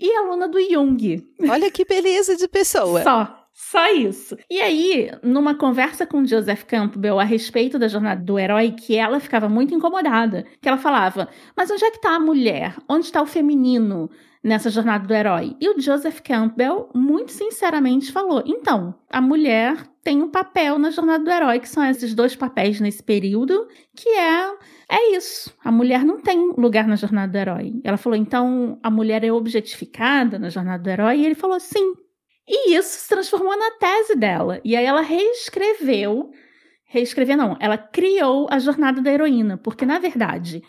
[0.00, 1.22] e aluna do Jung.
[1.46, 3.02] Olha que beleza de pessoa.
[3.02, 3.38] Só.
[3.52, 4.38] Só isso.
[4.50, 9.20] E aí, numa conversa com Joseph Campbell a respeito da jornada do herói, que ela
[9.20, 12.74] ficava muito incomodada, que ela falava: Mas onde é que tá a mulher?
[12.88, 14.10] Onde está o feminino
[14.42, 15.54] nessa jornada do herói?
[15.60, 21.22] E o Joseph Campbell, muito sinceramente, falou: Então, a mulher tem um papel na jornada
[21.22, 24.52] do herói, que são esses dois papéis nesse período, que é
[24.90, 25.56] é isso.
[25.64, 27.80] A mulher não tem lugar na jornada do herói.
[27.82, 31.18] Ela falou: então a mulher é objetificada na jornada do herói?
[31.18, 31.94] E ele falou: sim.
[32.46, 34.60] E isso se transformou na tese dela.
[34.64, 36.30] E aí ela reescreveu.
[36.84, 40.62] Reescrever não, ela criou a jornada da heroína, porque na verdade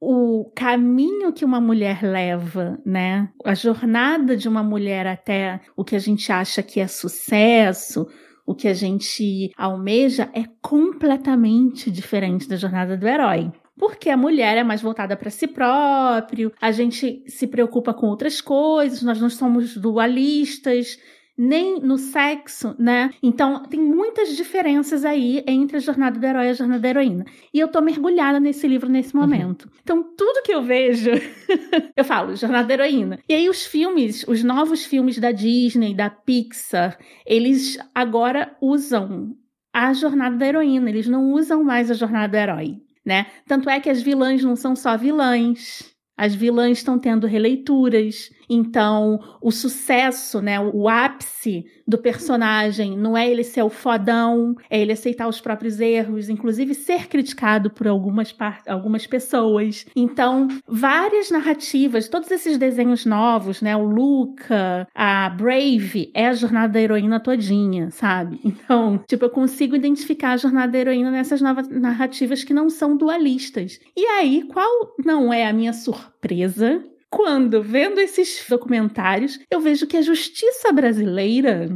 [0.00, 3.30] o caminho que uma mulher leva, né?
[3.44, 8.06] A jornada de uma mulher até o que a gente acha que é sucesso,
[8.46, 13.50] o que a gente almeja é completamente diferente da jornada do herói.
[13.78, 18.40] Porque a mulher é mais voltada para si próprio, a gente se preocupa com outras
[18.40, 20.98] coisas, nós não somos dualistas,
[21.36, 23.10] nem no sexo, né?
[23.22, 27.26] Então, tem muitas diferenças aí entre a jornada do herói e a jornada da heroína.
[27.52, 29.70] E eu tô mergulhada nesse livro nesse momento.
[29.82, 31.10] Então, tudo que eu vejo,
[31.94, 33.18] eu falo, jornada da heroína.
[33.28, 39.36] E aí, os filmes, os novos filmes da Disney, da Pixar, eles agora usam
[39.72, 43.26] a jornada da heroína, eles não usam mais a jornada do herói, né?
[43.46, 45.94] Tanto é que as vilãs não são só vilãs.
[46.16, 53.30] As vilãs estão tendo releituras, então o sucesso, né, o ápice do personagem não é
[53.30, 58.34] ele ser o fodão, é ele aceitar os próprios erros, inclusive ser criticado por algumas,
[58.66, 59.86] algumas pessoas.
[59.94, 66.72] Então, várias narrativas, todos esses desenhos novos, né, o Luca, a Brave, é a jornada
[66.72, 68.40] da heroína todinha, sabe?
[68.66, 72.96] Então, tipo, eu consigo identificar a jornada da heroína nessas novas narrativas que não são
[72.96, 73.78] dualistas.
[73.96, 76.82] E aí, qual não é a minha surpresa
[77.16, 81.66] quando, vendo esses documentários, eu vejo que a justiça brasileira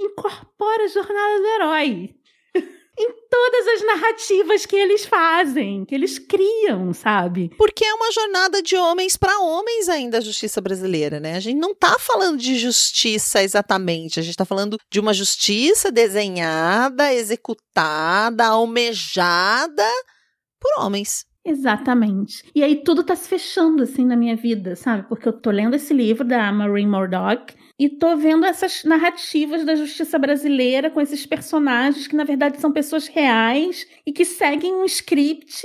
[0.00, 2.14] incorpora a jornada do herói
[2.98, 7.50] em todas as narrativas que eles fazem, que eles criam, sabe?
[7.58, 11.36] Porque é uma jornada de homens para homens ainda a justiça brasileira, né?
[11.36, 15.92] A gente não tá falando de justiça exatamente, a gente tá falando de uma justiça
[15.92, 19.86] desenhada, executada, almejada
[20.58, 21.26] por homens.
[21.46, 22.42] Exatamente.
[22.54, 25.08] E aí tudo tá se fechando assim na minha vida, sabe?
[25.08, 29.76] Porque eu tô lendo esse livro da Maureen Murdoch e tô vendo essas narrativas da
[29.76, 34.84] justiça brasileira com esses personagens que na verdade são pessoas reais e que seguem um
[34.84, 35.62] script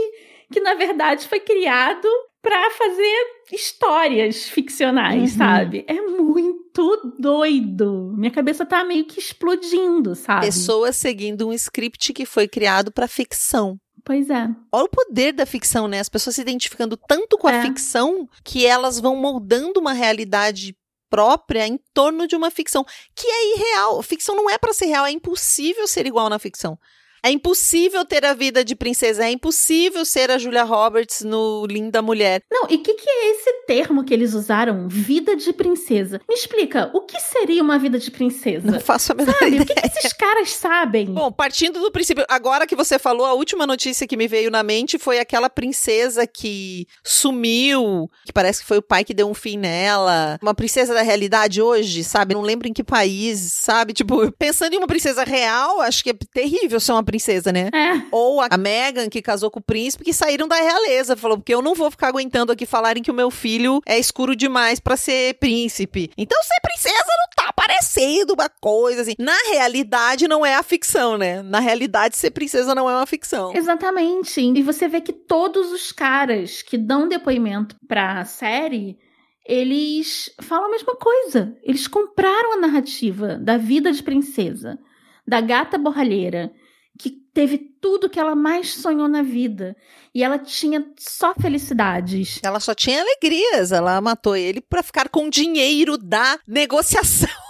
[0.52, 2.08] que na verdade foi criado
[2.42, 3.16] para fazer
[3.52, 5.38] histórias ficcionais, uhum.
[5.38, 5.86] sabe?
[5.88, 8.14] É muito doido.
[8.18, 10.48] Minha cabeça tá meio que explodindo, sabe?
[10.48, 13.78] Pessoas seguindo um script que foi criado para ficção.
[14.04, 14.50] Pois é.
[14.72, 16.00] Olha o poder da ficção, né?
[16.00, 17.62] As pessoas se identificando tanto com a é.
[17.62, 20.76] ficção que elas vão moldando uma realidade
[21.10, 24.02] própria em torno de uma ficção que é irreal.
[24.02, 26.80] Ficção não é para ser real, é impossível ser igual na ficção.
[27.24, 32.02] É impossível ter a vida de princesa, é impossível ser a Julia Roberts no Linda
[32.02, 32.42] Mulher.
[32.52, 34.88] Não, e o que, que é esse termo que eles usaram?
[34.88, 36.20] Vida de princesa.
[36.28, 38.72] Me explica, o que seria uma vida de princesa?
[38.72, 39.62] Não faço a menor Sabe, ideia.
[39.62, 41.14] O que, que esses caras sabem?
[41.14, 44.64] Bom, partindo do princípio, agora que você falou, a última notícia que me veio na
[44.64, 49.36] mente foi aquela princesa que sumiu, que parece que foi o pai que deu um
[49.36, 50.40] fim nela.
[50.42, 52.34] Uma princesa da realidade hoje, sabe?
[52.34, 53.94] Não lembro em que país, sabe?
[53.94, 57.70] Tipo, pensando em uma princesa real, acho que é terrível ser uma princesa, né?
[57.74, 58.04] É.
[58.10, 61.18] Ou a Megan, que casou com o príncipe, que saíram da realeza.
[61.18, 64.34] Falou, porque eu não vou ficar aguentando aqui falarem que o meu filho é escuro
[64.36, 66.10] demais para ser príncipe.
[66.18, 69.16] Então, ser princesa não tá parecendo uma coisa assim.
[69.20, 71.42] Na realidade, não é a ficção, né?
[71.42, 73.54] Na realidade, ser princesa não é uma ficção.
[73.54, 74.40] Exatamente.
[74.40, 78.98] E você vê que todos os caras que dão depoimento pra série
[79.46, 81.58] eles falam a mesma coisa.
[81.64, 84.80] Eles compraram a narrativa da vida de princesa,
[85.28, 86.52] da gata borralheira,
[86.98, 89.76] que teve tudo que ela mais sonhou na vida.
[90.14, 92.40] E ela tinha só felicidades.
[92.44, 93.72] Ela só tinha alegrias.
[93.72, 97.30] Ela matou ele para ficar com dinheiro da negociação.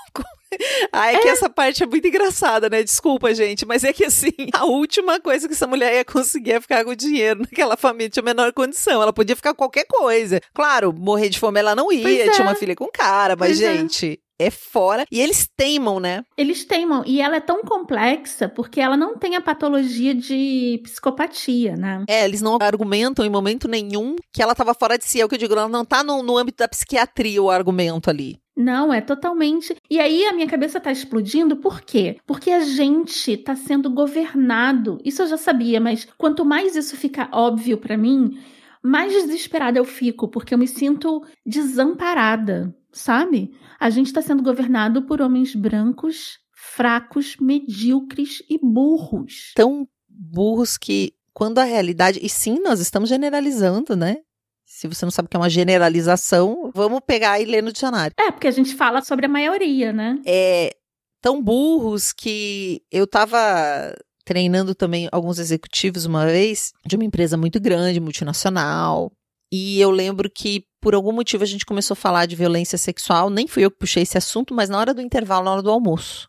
[0.92, 2.84] Ah, é, é, que essa parte é muito engraçada, né?
[2.84, 6.62] Desculpa, gente, mas é que assim, a última coisa que essa mulher ia conseguir é
[6.62, 9.02] ficar com dinheiro naquela família tinha menor condição.
[9.02, 10.42] Ela podia ficar com qualquer coisa.
[10.54, 12.30] Claro, morrer de fome ela não ia, é.
[12.32, 13.78] tinha uma filha com cara, mas, pois é.
[13.78, 15.06] gente, é fora.
[15.12, 16.24] E eles teimam, né?
[16.38, 17.04] Eles teimam.
[17.06, 22.04] E ela é tão complexa porque ela não tem a patologia de psicopatia, né?
[22.08, 25.22] É, eles não argumentam em momento nenhum que ela estava fora de si.
[25.22, 28.10] É o que eu digo, ela não tá no, no âmbito da psiquiatria o argumento
[28.10, 28.40] ali.
[28.56, 29.76] Não, é totalmente.
[29.90, 32.18] E aí a minha cabeça tá explodindo, por quê?
[32.26, 35.00] Porque a gente tá sendo governado.
[35.06, 38.38] Isso eu já sabia, mas quanto mais isso fica óbvio para mim,
[38.84, 43.52] mais desesperada eu fico, porque eu me sinto desamparada, sabe?
[43.80, 49.52] A gente está sendo governado por homens brancos, fracos, medíocres e burros.
[49.56, 52.20] Tão burros que, quando a realidade.
[52.22, 54.18] E sim, nós estamos generalizando, né?
[54.66, 58.14] Se você não sabe o que é uma generalização, vamos pegar e ler no dicionário.
[58.18, 60.20] É, porque a gente fala sobre a maioria, né?
[60.26, 60.76] É.
[61.22, 67.60] Tão burros que eu tava treinando também alguns executivos uma vez de uma empresa muito
[67.60, 69.12] grande, multinacional.
[69.52, 73.30] E eu lembro que por algum motivo a gente começou a falar de violência sexual,
[73.30, 75.70] nem fui eu que puxei esse assunto, mas na hora do intervalo, na hora do
[75.70, 76.28] almoço.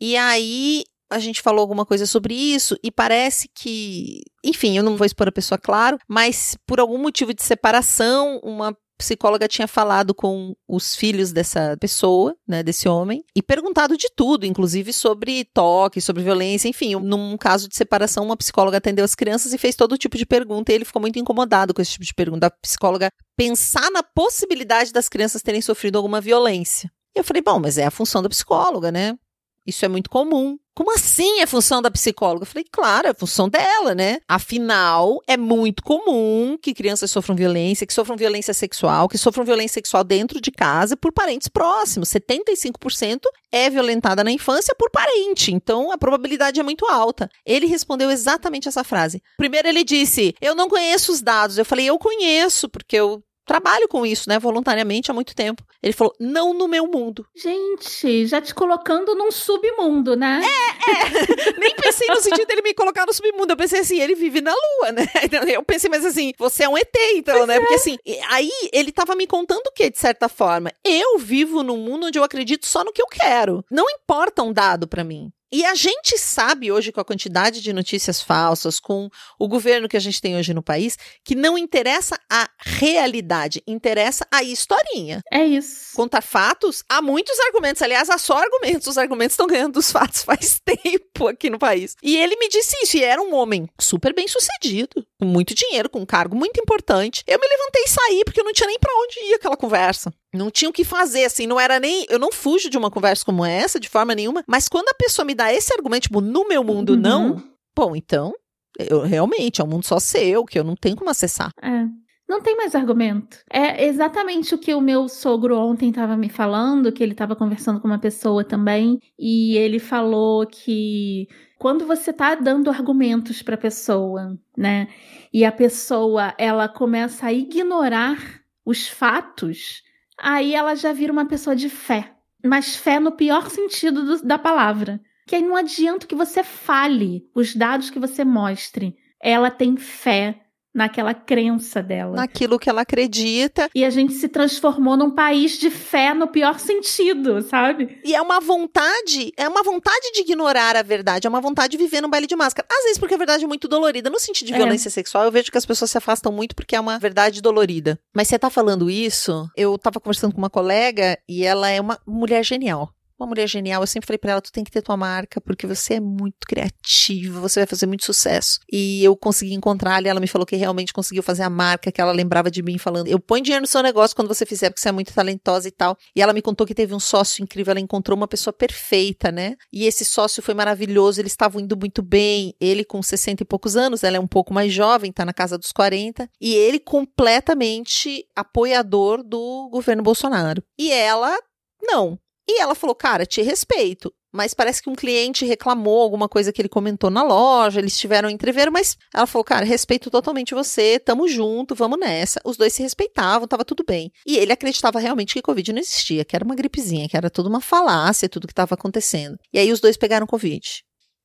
[0.00, 4.96] E aí a gente falou alguma coisa sobre isso e parece que, enfim, eu não
[4.96, 10.14] vou expor a pessoa claro, mas por algum motivo de separação, uma psicóloga tinha falado
[10.14, 16.00] com os filhos dessa pessoa, né, desse homem, e perguntado de tudo, inclusive sobre toque,
[16.00, 19.98] sobre violência, enfim, num caso de separação, uma psicóloga atendeu as crianças e fez todo
[19.98, 22.46] tipo de pergunta, e ele ficou muito incomodado com esse tipo de pergunta.
[22.46, 26.88] A psicóloga pensar na possibilidade das crianças terem sofrido alguma violência.
[27.14, 29.18] E eu falei, bom, mas é a função da psicóloga, né?
[29.66, 30.58] Isso é muito comum.
[30.74, 32.44] Como assim é função da psicóloga?
[32.44, 34.18] Eu falei, claro, é função dela, né?
[34.26, 39.74] Afinal, é muito comum que crianças sofram violência, que sofram violência sexual, que sofram violência
[39.74, 42.08] sexual dentro de casa por parentes próximos.
[42.08, 43.20] 75%
[43.52, 47.28] é violentada na infância por parente, então a probabilidade é muito alta.
[47.44, 49.22] Ele respondeu exatamente essa frase.
[49.36, 51.58] Primeiro ele disse: "Eu não conheço os dados".
[51.58, 55.62] Eu falei: "Eu conheço, porque eu trabalho com isso, né, voluntariamente há muito tempo.
[55.82, 57.26] Ele falou: "Não no meu mundo".
[57.34, 60.40] Gente, já te colocando num submundo, né?
[60.42, 61.52] É, é.
[61.58, 63.52] Nem pensei no sentido dele me colocar no submundo.
[63.52, 65.06] Eu pensei assim, ele vive na lua, né?
[65.52, 67.56] Eu pensei mas assim, você é um ET então, pois né?
[67.56, 67.60] É.
[67.60, 67.98] Porque assim,
[68.30, 70.72] aí ele tava me contando o que de certa forma?
[70.84, 73.64] Eu vivo num mundo onde eu acredito só no que eu quero.
[73.70, 75.30] Não importa um dado para mim.
[75.52, 79.98] E a gente sabe hoje, com a quantidade de notícias falsas, com o governo que
[79.98, 85.20] a gente tem hoje no país, que não interessa a realidade, interessa a historinha.
[85.30, 85.94] É isso.
[85.94, 87.82] Contar fatos, há muitos argumentos.
[87.82, 88.86] Aliás, há só argumentos.
[88.86, 91.28] Os argumentos estão ganhando dos fatos faz tempo.
[91.28, 91.96] aqui no país.
[92.02, 95.90] E ele me disse isso, e era um homem super bem sucedido, com muito dinheiro,
[95.90, 97.22] com um cargo muito importante.
[97.26, 100.10] Eu me levantei e saí, porque eu não tinha nem para onde ir aquela conversa.
[100.32, 102.06] Não tinha o que fazer, assim, não era nem.
[102.08, 105.24] Eu não fujo de uma conversa como essa, de forma nenhuma, mas quando a pessoa
[105.26, 107.00] me dá esse argumento, tipo, no meu mundo Uhum.
[107.00, 107.42] não,
[107.76, 108.32] bom, então,
[108.78, 111.50] eu realmente, é um mundo só seu, que eu não tenho como acessar.
[111.62, 111.84] É.
[112.28, 113.36] Não tem mais argumento.
[113.50, 117.78] É exatamente o que o meu sogro ontem estava me falando, que ele estava conversando
[117.78, 121.26] com uma pessoa também, e ele falou que
[121.58, 124.88] quando você tá dando argumentos para a pessoa, né,
[125.30, 128.16] e a pessoa ela começa a ignorar
[128.64, 129.82] os fatos,
[130.22, 134.38] aí ela já vira uma pessoa de fé, mas fé no pior sentido do- da
[134.38, 135.00] palavra.
[135.26, 138.96] Que aí não adianta que você fale os dados que você mostre.
[139.20, 140.41] Ela tem fé
[140.74, 142.16] naquela crença dela.
[142.16, 143.68] Naquilo que ela acredita.
[143.74, 148.00] E a gente se transformou num país de fé no pior sentido, sabe?
[148.04, 151.76] E é uma vontade, é uma vontade de ignorar a verdade, é uma vontade de
[151.82, 152.66] viver num baile de máscara.
[152.70, 154.08] Às vezes porque a verdade é muito dolorida.
[154.10, 154.56] No sentido de É.
[154.56, 157.98] violência sexual, eu vejo que as pessoas se afastam muito porque é uma verdade dolorida.
[158.14, 161.98] Mas você tá falando isso, eu tava conversando com uma colega e ela é uma
[162.06, 162.90] mulher genial.
[163.22, 165.64] Uma mulher genial, eu sempre falei pra ela, tu tem que ter tua marca, porque
[165.64, 168.58] você é muito criativa, você vai fazer muito sucesso.
[168.70, 172.00] E eu consegui encontrar ela, ela me falou que realmente conseguiu fazer a marca, que
[172.00, 174.80] ela lembrava de mim falando, eu ponho dinheiro no seu negócio quando você fizer, porque
[174.80, 175.96] você é muito talentosa e tal.
[176.16, 179.54] E ela me contou que teve um sócio incrível, ela encontrou uma pessoa perfeita, né?
[179.72, 183.76] E esse sócio foi maravilhoso, eles estavam indo muito bem, ele com 60 e poucos
[183.76, 188.26] anos, ela é um pouco mais jovem, tá na casa dos 40, e ele completamente
[188.34, 190.60] apoiador do governo Bolsonaro.
[190.76, 191.32] E ela,
[191.80, 192.18] não.
[192.48, 194.12] E ela falou, cara, te respeito.
[194.32, 198.30] Mas parece que um cliente reclamou alguma coisa que ele comentou na loja, eles tiveram
[198.30, 202.40] entrever, mas ela falou, cara, respeito totalmente você, tamo junto, vamos nessa.
[202.42, 204.10] Os dois se respeitavam, tava tudo bem.
[204.26, 207.50] E ele acreditava realmente que Covid não existia, que era uma gripezinha, que era tudo
[207.50, 209.36] uma falácia, tudo que tava acontecendo.
[209.52, 210.82] E aí os dois pegaram Covid.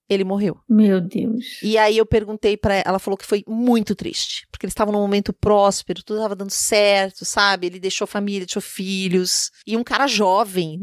[0.10, 0.58] Ele morreu.
[0.70, 1.62] Meu Deus.
[1.62, 4.94] E aí eu perguntei pra ela, ela falou que foi muito triste, porque eles estavam
[4.94, 7.68] num momento próspero, tudo estava dando certo, sabe?
[7.68, 10.80] Ele deixou família, deixou filhos, e um cara jovem,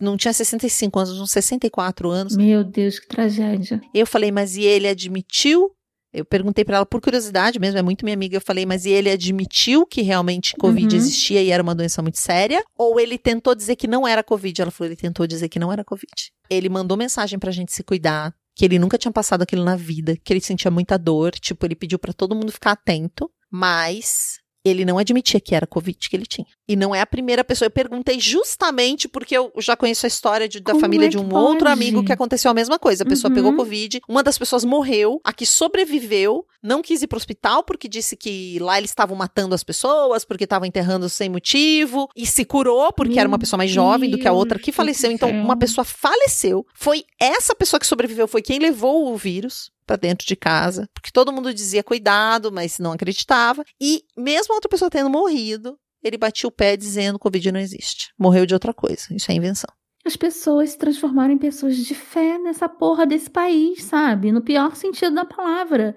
[0.00, 2.36] não, tinha 65 anos, uns 64 anos.
[2.36, 3.80] Meu Deus, que tragédia.
[3.92, 5.70] Eu falei, mas e ele admitiu?
[6.12, 8.36] Eu perguntei pra ela por curiosidade mesmo, é muito minha amiga.
[8.36, 11.00] Eu falei, mas e ele admitiu que realmente Covid Uhum.
[11.00, 12.64] existia e era uma doença muito séria?
[12.76, 14.60] Ou ele tentou dizer que não era Covid?
[14.60, 16.32] Ela falou, ele tentou dizer que não era Covid.
[16.48, 20.16] Ele mandou mensagem pra gente se cuidar, que ele nunca tinha passado aquilo na vida,
[20.16, 21.32] que ele sentia muita dor.
[21.32, 25.96] Tipo, ele pediu pra todo mundo ficar atento, mas ele não admitia que era Covid
[26.08, 26.46] que ele tinha.
[26.68, 27.66] E não é a primeira pessoa.
[27.66, 31.18] Eu perguntei justamente porque eu já conheço a história de- da Como família é de
[31.18, 31.72] um outro pode?
[31.72, 33.02] amigo que aconteceu a mesma coisa.
[33.02, 33.34] A pessoa Uhum.
[33.34, 37.88] pegou Covid, uma das pessoas morreu, a que sobreviveu, não quis ir pro hospital porque
[37.88, 42.44] disse que lá eles estavam matando as pessoas, porque estavam enterrando sem motivo, e se
[42.44, 45.10] curou porque Meu era uma pessoa mais jovem do que a outra Deus que faleceu.
[45.10, 46.66] Então, uma pessoa faleceu.
[46.74, 51.10] Foi essa pessoa que sobreviveu, foi quem levou o vírus pra dentro de casa, porque
[51.10, 53.64] todo mundo dizia cuidado, mas não acreditava.
[53.80, 58.12] E mesmo outra pessoa tendo morrido, ele batia o pé dizendo Covid não existe.
[58.16, 59.02] Morreu de outra coisa.
[59.10, 59.68] Isso é invenção.
[60.06, 64.30] As pessoas se transformaram em pessoas de fé nessa porra desse país, sabe?
[64.30, 65.96] No pior sentido da palavra.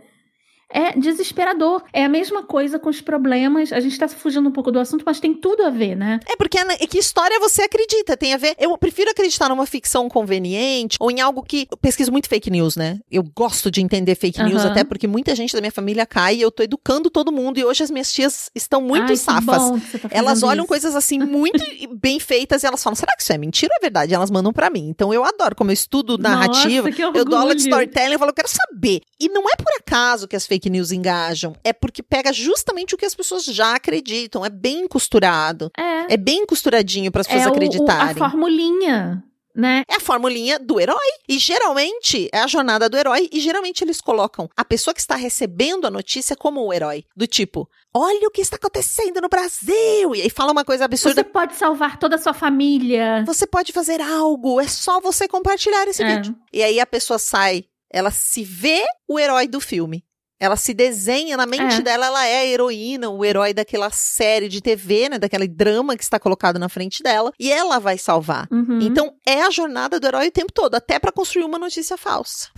[0.69, 1.83] É desesperador.
[1.93, 3.71] É a mesma coisa com os problemas.
[3.71, 6.19] A gente tá fugindo um pouco do assunto, mas tem tudo a ver, né?
[6.27, 8.55] É porque é é que história você acredita, tem a ver.
[8.57, 12.75] Eu prefiro acreditar numa ficção conveniente ou em algo que eu pesquiso muito fake news,
[12.75, 12.99] né?
[13.11, 14.71] Eu gosto de entender fake news Aham.
[14.71, 17.65] até porque muita gente da minha família cai e eu tô educando todo mundo e
[17.65, 19.61] hoje as minhas tias estão muito Ai, safas.
[20.01, 20.67] tá Elas olham isso.
[20.67, 21.63] coisas assim muito
[21.95, 24.13] bem feitas e elas falam: será que isso é mentira ou é verdade?
[24.13, 24.87] E elas mandam pra mim.
[24.89, 28.19] Então eu adoro, como eu estudo narrativa, Nossa, que eu dou aula de storytelling, eu
[28.19, 29.01] falo, eu quero saber.
[29.19, 32.97] E não é por acaso que as fake news engajam, é porque pega justamente o
[32.97, 34.45] que as pessoas já acreditam.
[34.45, 35.71] É bem costurado.
[35.77, 36.13] É.
[36.13, 38.11] É bem costuradinho para as pessoas é o- acreditarem.
[38.11, 39.23] a formulinha,
[39.55, 39.83] né?
[39.89, 40.97] É a formulinha do herói.
[41.27, 43.27] E geralmente é a jornada do herói.
[43.31, 47.03] E geralmente eles colocam a pessoa que está recebendo a notícia como o herói.
[47.15, 50.15] Do tipo, olha o que está acontecendo no Brasil.
[50.15, 51.21] E aí fala uma coisa absurda.
[51.23, 53.23] Você pode salvar toda a sua família.
[53.25, 56.15] Você pode fazer algo, é só você compartilhar esse É.
[56.15, 56.35] vídeo.
[56.51, 60.03] E aí a pessoa sai, ela se vê o herói do filme.
[60.43, 61.81] Ela se desenha na mente É.
[61.81, 65.17] dela, ela é a heroína, o herói daquela série de TV, né?
[65.17, 67.31] Daquele drama que está colocado na frente dela.
[67.39, 68.49] E ela vai salvar.
[68.51, 68.81] Uhum.
[68.81, 72.49] Então, é a jornada do herói o tempo todo, até para construir uma notícia falsa.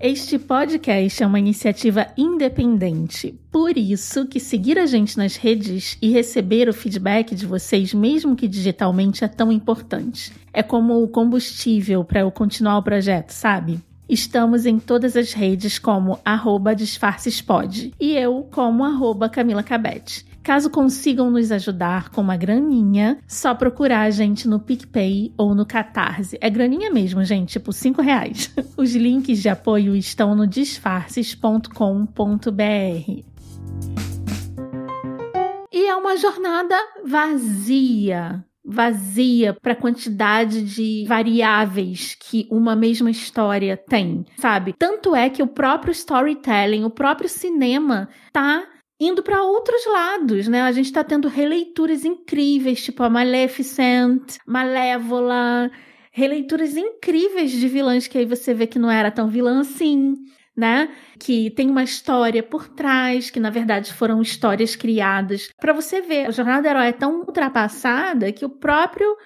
[0.00, 3.38] Este podcast é uma iniciativa independente.
[3.52, 8.34] Por isso que seguir a gente nas redes e receber o feedback de vocês, mesmo
[8.34, 10.32] que digitalmente, é tão importante.
[10.52, 13.80] É como o combustível para eu continuar o projeto, sabe?
[14.08, 20.26] Estamos em todas as redes como arroba disfarcespod e eu como arroba Camila Cabete.
[20.42, 25.64] Caso consigam nos ajudar com uma graninha, só procurar a gente no PicPay ou no
[25.64, 26.36] Catarse.
[26.40, 28.52] É graninha mesmo, gente, tipo 5 reais.
[28.76, 33.22] Os links de apoio estão no disfarces.com.br.
[35.72, 36.74] E é uma jornada
[37.06, 44.74] vazia vazia para a quantidade de variáveis que uma mesma história tem, sabe?
[44.78, 48.66] Tanto é que o próprio storytelling, o próprio cinema tá
[49.00, 50.62] indo para outros lados, né?
[50.62, 55.70] A gente está tendo releituras incríveis, tipo a Maleficent, Malévola,
[56.12, 60.14] releituras incríveis de vilãs que aí você vê que não era tão vilã assim
[60.56, 60.94] né?
[61.18, 65.48] Que tem uma história por trás, que na verdade foram histórias criadas.
[65.58, 69.16] Para você ver, a jornada do herói é tão ultrapassada que o próprio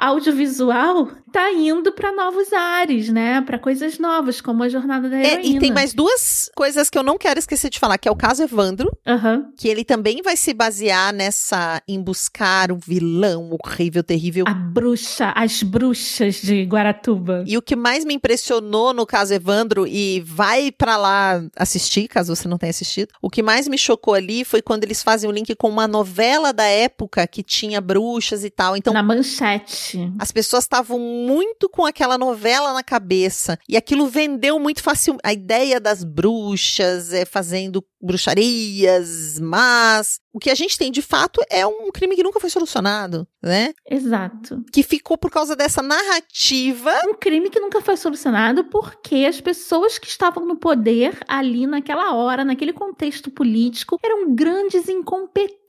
[0.00, 3.40] audiovisual tá indo para novos ares, né?
[3.42, 5.40] Para coisas novas, como a jornada da heroína.
[5.40, 8.10] É, e tem mais duas coisas que eu não quero esquecer de falar, que é
[8.10, 9.52] o caso Evandro, uhum.
[9.56, 14.44] que ele também vai se basear nessa em buscar o vilão horrível, terrível.
[14.48, 17.44] A bruxa, as bruxas de Guaratuba.
[17.46, 22.34] E o que mais me impressionou no caso Evandro e vai para lá assistir, caso
[22.34, 23.12] você não tenha assistido.
[23.22, 26.52] O que mais me chocou ali foi quando eles fazem o link com uma novela
[26.52, 28.76] da época que tinha bruxas e tal.
[28.76, 33.58] Então na manchete as pessoas estavam muito com aquela novela na cabeça.
[33.68, 35.16] E aquilo vendeu muito fácil.
[35.22, 41.40] A ideia das bruxas, é, fazendo bruxarias, mas o que a gente tem de fato
[41.50, 43.74] é um crime que nunca foi solucionado, né?
[43.88, 44.64] Exato.
[44.72, 46.92] Que ficou por causa dessa narrativa.
[47.06, 52.14] Um crime que nunca foi solucionado porque as pessoas que estavam no poder ali naquela
[52.14, 55.59] hora, naquele contexto político, eram grandes incompetentes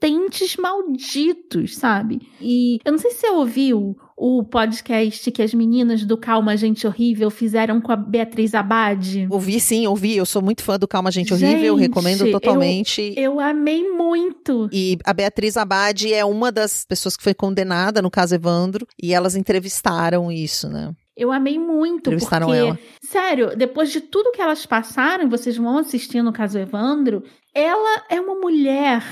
[0.58, 2.20] malditos, sabe?
[2.40, 6.86] E eu não sei se você ouviu o podcast que as meninas do Calma Gente
[6.86, 9.26] Horrível fizeram com a Beatriz Abade.
[9.28, 10.16] Ouvi sim, ouvi.
[10.16, 13.14] Eu sou muito fã do Calma Gente, Gente Horrível, recomendo totalmente.
[13.16, 14.68] Eu, eu, amei muito.
[14.72, 19.12] E a Beatriz Abade é uma das pessoas que foi condenada no caso Evandro, e
[19.12, 20.94] elas entrevistaram isso, né?
[21.16, 22.78] Eu amei muito, Entrevistaram porque, ela.
[23.02, 27.22] sério, depois de tudo que elas passaram, vocês vão assistir no caso Evandro,
[27.54, 29.02] ela é uma mulher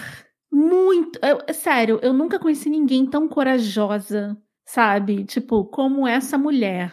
[0.50, 1.18] muito.
[1.22, 4.36] Eu, sério, eu nunca conheci ninguém tão corajosa
[4.70, 5.24] sabe?
[5.24, 6.92] Tipo, como essa mulher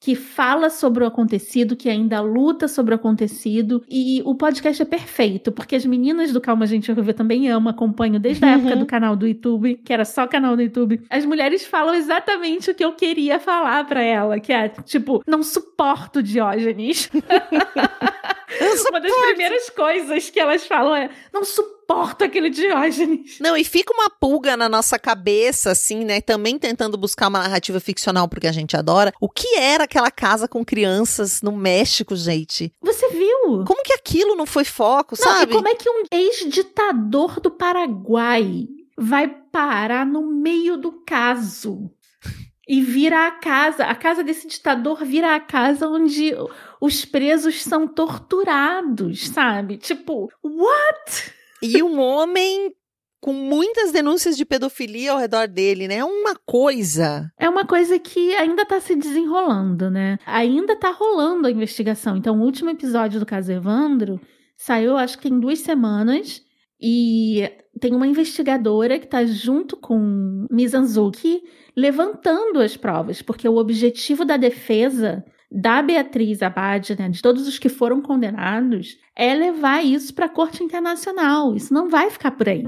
[0.00, 3.84] que fala sobre o acontecido, que ainda luta sobre o acontecido.
[3.88, 8.20] E o podcast é perfeito, porque as meninas do Calma Gente Horrível também amam, acompanho
[8.20, 8.78] desde a época uhum.
[8.78, 11.02] do canal do YouTube, que era só canal do YouTube.
[11.10, 15.42] As mulheres falam exatamente o que eu queria falar para ela, que é tipo, não
[15.42, 17.10] suporto Diógenes.
[18.88, 21.77] Uma das primeiras coisas que elas falam é: não suporto
[22.18, 23.38] aquele Diógenes.
[23.40, 26.20] Não, e fica uma pulga na nossa cabeça, assim, né?
[26.20, 29.12] Também tentando buscar uma narrativa ficcional, porque a gente adora.
[29.20, 32.72] O que era aquela casa com crianças no México, gente?
[32.82, 33.64] Você viu?
[33.64, 35.52] Como que aquilo não foi foco, não, sabe?
[35.52, 38.66] E como é que um ex-ditador do Paraguai
[38.96, 41.90] vai parar no meio do caso?
[42.68, 46.34] e vira a casa, a casa desse ditador vira a casa onde
[46.78, 49.78] os presos são torturados, sabe?
[49.78, 51.37] Tipo, what?
[51.62, 52.72] E um homem
[53.20, 55.96] com muitas denúncias de pedofilia ao redor dele, né?
[55.96, 57.30] É uma coisa.
[57.38, 60.18] É uma coisa que ainda tá se desenrolando, né?
[60.24, 62.16] Ainda tá rolando a investigação.
[62.16, 64.20] Então, o último episódio do caso Evandro
[64.56, 66.42] saiu, acho que tem duas semanas.
[66.80, 67.50] E
[67.80, 71.42] tem uma investigadora que está junto com Mizanzuki
[71.76, 77.58] levantando as provas, porque o objetivo da defesa da Beatriz Abad, né, de todos os
[77.58, 81.54] que foram condenados, é levar isso para a Corte Internacional.
[81.54, 82.64] Isso não vai ficar por aí.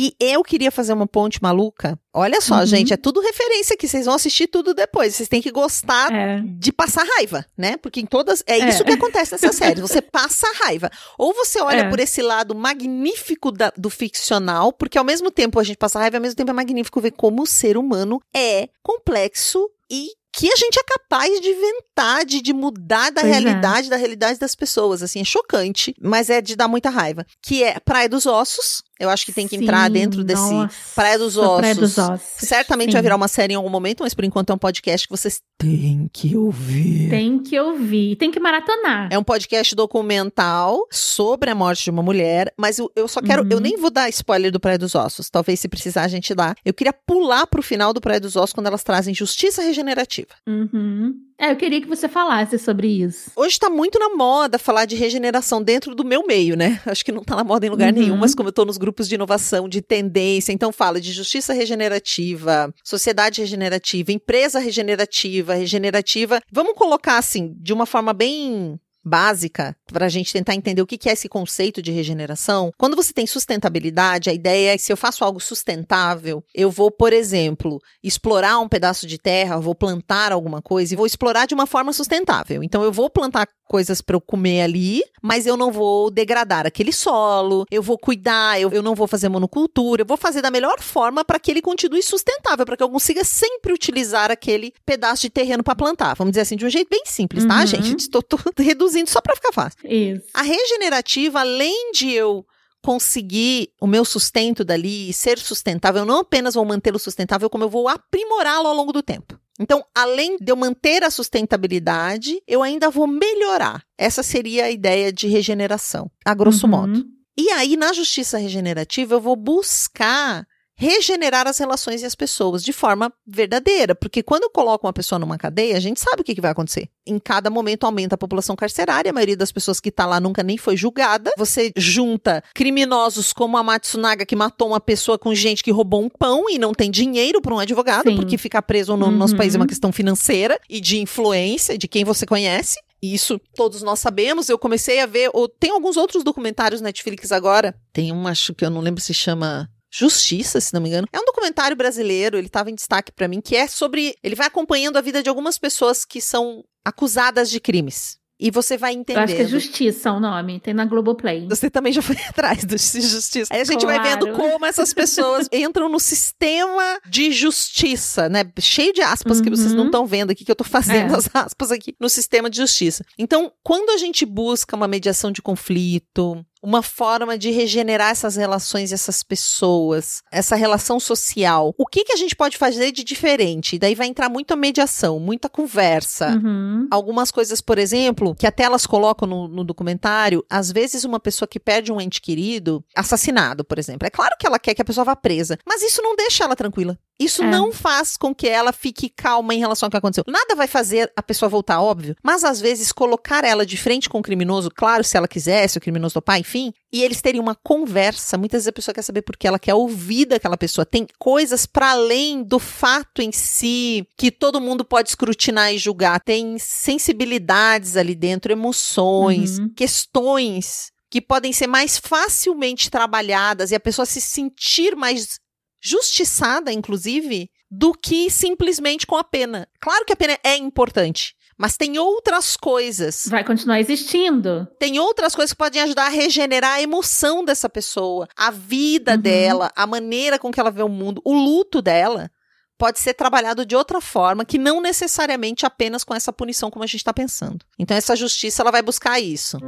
[0.00, 1.98] E eu queria fazer uma ponte maluca.
[2.14, 2.66] Olha só, uhum.
[2.66, 3.88] gente, é tudo referência aqui.
[3.88, 5.12] Vocês vão assistir tudo depois.
[5.12, 6.40] Vocês têm que gostar é.
[6.40, 7.76] de passar raiva, né?
[7.76, 8.44] Porque em todas.
[8.46, 8.68] É, é.
[8.68, 9.80] isso que acontece nessa série.
[9.80, 10.88] Você passa raiva.
[11.18, 11.90] Ou você olha é.
[11.90, 16.18] por esse lado magnífico da, do ficcional, porque ao mesmo tempo a gente passa raiva,
[16.18, 20.56] ao mesmo tempo é magnífico ver como o ser humano é complexo e que a
[20.56, 23.40] gente é capaz de inventar, de, de mudar da pois é.
[23.40, 23.90] realidade, é.
[23.90, 25.02] da realidade das pessoas.
[25.02, 27.26] Assim, é chocante, mas é de dar muita raiva.
[27.42, 28.82] Que é Praia dos Ossos.
[28.98, 31.56] Eu acho que tem que Sim, entrar dentro desse nossa, Praia dos Ossos.
[31.58, 32.20] Praia dos Ossos.
[32.36, 32.92] Certamente Sim.
[32.94, 35.40] vai virar uma série em algum momento, mas por enquanto é um podcast que vocês
[35.56, 37.10] têm que ouvir.
[37.10, 39.08] Tem que ouvir, tem que maratonar.
[39.10, 43.42] É um podcast documental sobre a morte de uma mulher, mas eu, eu só quero,
[43.42, 43.48] uhum.
[43.50, 46.54] eu nem vou dar spoiler do Praia dos Ossos, talvez se precisar a gente dá.
[46.64, 50.34] Eu queria pular pro final do Praia dos Ossos quando elas trazem justiça regenerativa.
[50.46, 51.27] Uhum.
[51.38, 53.30] É, eu queria que você falasse sobre isso.
[53.36, 56.80] Hoje tá muito na moda falar de regeneração dentro do meu meio, né?
[56.84, 58.00] Acho que não tá na moda em lugar uhum.
[58.00, 61.52] nenhum, mas como eu tô nos grupos de inovação, de tendência, então fala de justiça
[61.52, 66.40] regenerativa, sociedade regenerativa, empresa regenerativa, regenerativa.
[66.50, 71.08] Vamos colocar assim, de uma forma bem básica para a gente tentar entender o que
[71.08, 72.70] é esse conceito de regeneração.
[72.76, 77.12] Quando você tem sustentabilidade, a ideia é se eu faço algo sustentável, eu vou, por
[77.12, 81.66] exemplo, explorar um pedaço de terra, vou plantar alguma coisa e vou explorar de uma
[81.66, 82.62] forma sustentável.
[82.62, 86.92] Então eu vou plantar coisas para eu comer ali, mas eu não vou degradar aquele
[86.92, 90.80] solo, eu vou cuidar, eu, eu não vou fazer monocultura, eu vou fazer da melhor
[90.80, 95.30] forma para que ele continue sustentável, para que eu consiga sempre utilizar aquele pedaço de
[95.30, 96.14] terreno para plantar.
[96.16, 97.66] Vamos dizer assim, de um jeito bem simples, tá, uhum.
[97.66, 97.96] gente?
[97.96, 98.22] Estou
[98.58, 99.78] reduzindo só para ficar fácil.
[99.84, 100.24] Isso.
[100.32, 102.44] A regenerativa, além de eu
[102.82, 107.64] conseguir o meu sustento dali e ser sustentável, eu não apenas vou mantê-lo sustentável, como
[107.64, 109.38] eu vou aprimorá-lo ao longo do tempo.
[109.58, 113.82] Então, além de eu manter a sustentabilidade, eu ainda vou melhorar.
[113.98, 116.70] Essa seria a ideia de regeneração, a grosso uhum.
[116.70, 117.06] modo.
[117.36, 120.46] E aí, na justiça regenerativa, eu vou buscar
[120.78, 123.96] regenerar as relações e as pessoas de forma verdadeira.
[123.96, 126.52] Porque quando eu coloco uma pessoa numa cadeia, a gente sabe o que, que vai
[126.52, 126.88] acontecer.
[127.04, 130.42] Em cada momento aumenta a população carcerária, a maioria das pessoas que está lá nunca
[130.44, 131.32] nem foi julgada.
[131.36, 136.08] Você junta criminosos como a Matsunaga, que matou uma pessoa com gente que roubou um
[136.08, 138.16] pão e não tem dinheiro para um advogado, Sim.
[138.16, 139.12] porque ficar preso no uhum.
[139.12, 142.78] nosso país é uma questão financeira e de influência de quem você conhece.
[143.02, 144.48] Isso todos nós sabemos.
[144.48, 145.30] Eu comecei a ver.
[145.32, 147.74] Ou, tem alguns outros documentários Netflix agora.
[147.92, 151.08] Tem um, acho que eu não lembro se chama Justiça, se não me engano.
[151.12, 154.16] É um documentário brasileiro, ele estava em destaque para mim, que é sobre.
[154.22, 158.18] Ele vai acompanhando a vida de algumas pessoas que são acusadas de crimes.
[158.40, 159.18] E você vai entender.
[159.18, 161.48] Acho que é Justiça o nome, tem na Globoplay.
[161.48, 163.52] Você também já foi atrás do Justiça.
[163.52, 164.00] Aí a gente claro.
[164.00, 168.44] vai vendo como essas pessoas entram no sistema de justiça, né?
[168.60, 169.44] Cheio de aspas uhum.
[169.44, 170.06] que vocês não estão uhum.
[170.06, 171.16] vendo aqui, que eu tô fazendo é.
[171.16, 173.04] as aspas aqui, no sistema de justiça.
[173.18, 178.90] Então, quando a gente busca uma mediação de conflito, uma forma de regenerar essas relações
[178.90, 181.74] e essas pessoas, essa relação social.
[181.78, 183.76] O que, que a gente pode fazer de diferente?
[183.76, 186.30] E daí vai entrar muita mediação, muita conversa.
[186.30, 186.86] Uhum.
[186.90, 191.48] Algumas coisas, por exemplo, que até elas colocam no, no, documentário, às vezes uma pessoa
[191.48, 194.06] que perde um ente querido, assassinado, por exemplo.
[194.06, 196.56] É claro que ela quer que a pessoa vá presa, mas isso não deixa ela
[196.56, 196.98] tranquila.
[197.18, 197.46] Isso é.
[197.46, 200.24] não faz com que ela fique calma em relação ao que aconteceu.
[200.28, 204.20] Nada vai fazer a pessoa voltar, óbvio, mas às vezes colocar ela de frente com
[204.20, 208.38] o criminoso, claro, se ela quisesse, o criminoso topar, enfim, e eles terem uma conversa.
[208.38, 210.86] Muitas vezes a pessoa quer saber porque ela quer ouvir daquela pessoa.
[210.86, 216.20] Tem coisas para além do fato em si que todo mundo pode escrutinar e julgar.
[216.20, 219.68] Tem sensibilidades ali dentro, emoções, uhum.
[219.74, 225.38] questões que podem ser mais facilmente trabalhadas e a pessoa se sentir mais
[225.80, 229.68] justiçada, inclusive, do que simplesmente com a pena.
[229.80, 233.26] Claro que a pena é importante, mas tem outras coisas.
[233.28, 234.68] Vai continuar existindo.
[234.78, 239.20] Tem outras coisas que podem ajudar a regenerar a emoção dessa pessoa, a vida uhum.
[239.20, 242.30] dela, a maneira com que ela vê o mundo, o luto dela.
[242.78, 246.86] Pode ser trabalhado de outra forma, que não necessariamente apenas com essa punição como a
[246.86, 247.58] gente está pensando.
[247.76, 249.58] Então, essa justiça ela vai buscar isso.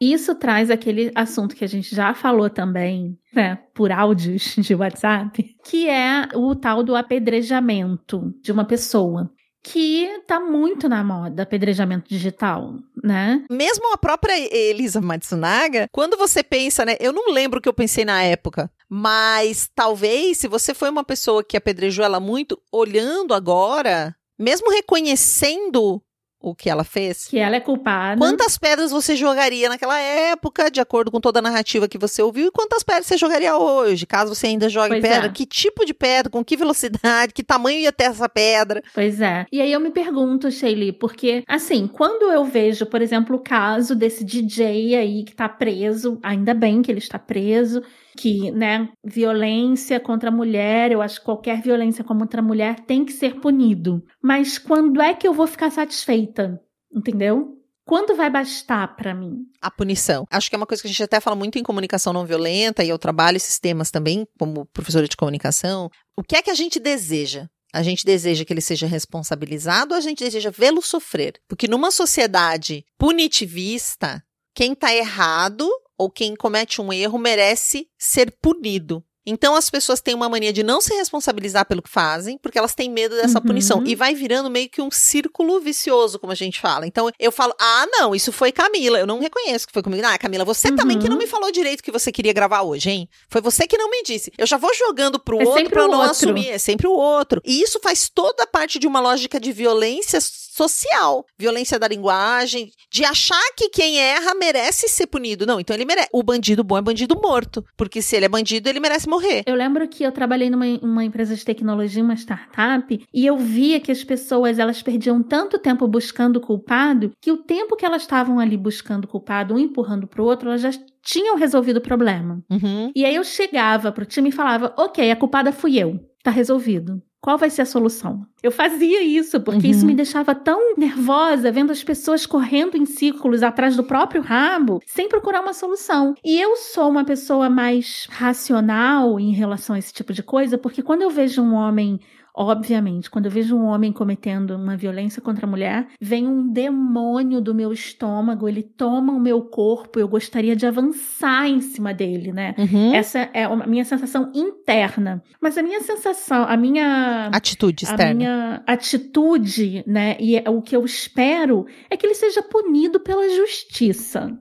[0.00, 5.56] Isso traz aquele assunto que a gente já falou também, né, por áudios de WhatsApp,
[5.64, 9.30] que é o tal do apedrejamento de uma pessoa
[9.62, 13.44] que tá muito na moda, apedrejamento digital, né?
[13.50, 16.96] Mesmo a própria Elisa Matsunaga, quando você pensa, né?
[16.98, 21.04] Eu não lembro o que eu pensei na época, mas talvez se você foi uma
[21.04, 26.02] pessoa que apedrejou ela muito, olhando agora, mesmo reconhecendo
[26.42, 27.28] o que ela fez.
[27.28, 28.18] Que ela é culpada.
[28.18, 32.48] Quantas pedras você jogaria naquela época, de acordo com toda a narrativa que você ouviu,
[32.48, 35.26] e quantas pedras você jogaria hoje, caso você ainda jogue pois pedra?
[35.26, 35.32] É.
[35.32, 38.82] Que tipo de pedra, com que velocidade, que tamanho ia ter essa pedra?
[38.94, 39.46] Pois é.
[39.52, 43.94] E aí eu me pergunto, Shelly, porque, assim, quando eu vejo, por exemplo, o caso
[43.94, 47.82] desse DJ aí que tá preso, ainda bem que ele está preso,
[48.16, 53.04] que, né, violência contra a mulher, eu acho que qualquer violência contra a mulher tem
[53.04, 54.02] que ser punido.
[54.22, 56.60] Mas quando é que eu vou ficar satisfeita?
[56.94, 57.58] Entendeu?
[57.84, 59.38] Quando vai bastar para mim?
[59.60, 60.24] A punição.
[60.30, 62.84] Acho que é uma coisa que a gente até fala muito em comunicação não violenta
[62.84, 65.90] e eu trabalho esses temas também como professora de comunicação.
[66.16, 67.48] O que é que a gente deseja?
[67.74, 71.40] A gente deseja que ele seja responsabilizado ou a gente deseja vê-lo sofrer?
[71.48, 74.22] Porque numa sociedade punitivista,
[74.54, 75.68] quem tá errado
[76.02, 79.04] ou quem comete um erro merece ser punido.
[79.26, 82.74] Então as pessoas têm uma mania de não se responsabilizar pelo que fazem, porque elas
[82.74, 83.44] têm medo dessa uhum.
[83.44, 83.82] punição.
[83.86, 86.86] E vai virando meio que um círculo vicioso, como a gente fala.
[86.86, 88.98] Então eu falo: ah, não, isso foi Camila.
[88.98, 90.04] Eu não reconheço que foi comigo.
[90.06, 90.76] Ah, Camila, você uhum.
[90.76, 93.08] também que não me falou direito que você queria gravar hoje, hein?
[93.28, 94.32] Foi você que não me disse.
[94.36, 96.10] Eu já vou jogando pro é outro pra eu não outro.
[96.12, 96.48] assumir.
[96.48, 97.40] É sempre o outro.
[97.44, 103.04] E isso faz toda parte de uma lógica de violência social, violência da linguagem, de
[103.04, 105.46] achar que quem erra merece ser punido.
[105.46, 106.08] Não, então ele merece.
[106.12, 109.42] O bandido bom é bandido morto, porque se ele é bandido, ele merece morrer.
[109.46, 113.80] Eu lembro que eu trabalhei numa uma empresa de tecnologia, uma startup, e eu via
[113.80, 118.38] que as pessoas elas perdiam tanto tempo buscando culpado que o tempo que elas estavam
[118.38, 120.70] ali buscando culpado, um empurrando pro outro, elas já
[121.02, 122.42] tinham resolvido o problema.
[122.50, 122.92] Uhum.
[122.94, 126.00] E aí eu chegava pro time e falava: Ok, a culpada fui eu.
[126.22, 127.02] Tá resolvido.
[127.22, 128.26] Qual vai ser a solução?
[128.42, 129.72] Eu fazia isso, porque Uhum.
[129.72, 134.80] isso me deixava tão nervosa, vendo as pessoas correndo em círculos atrás do próprio rabo,
[134.84, 136.14] sem procurar uma solução.
[136.24, 140.82] E eu sou uma pessoa mais racional em relação a esse tipo de coisa, porque
[140.82, 142.00] quando eu vejo um homem
[142.34, 147.42] Obviamente, quando eu vejo um homem cometendo uma violência contra a mulher, vem um demônio
[147.42, 152.32] do meu estômago, ele toma o meu corpo, eu gostaria de avançar em cima dele,
[152.32, 152.54] né?
[152.56, 152.94] Uhum.
[152.94, 155.22] Essa é a minha sensação interna.
[155.40, 158.14] Mas a minha sensação, a minha Atitude a externa.
[158.14, 163.28] minha atitude, né, e é- o que eu espero é que ele seja punido pela
[163.36, 164.38] justiça,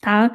[0.00, 0.34] tá?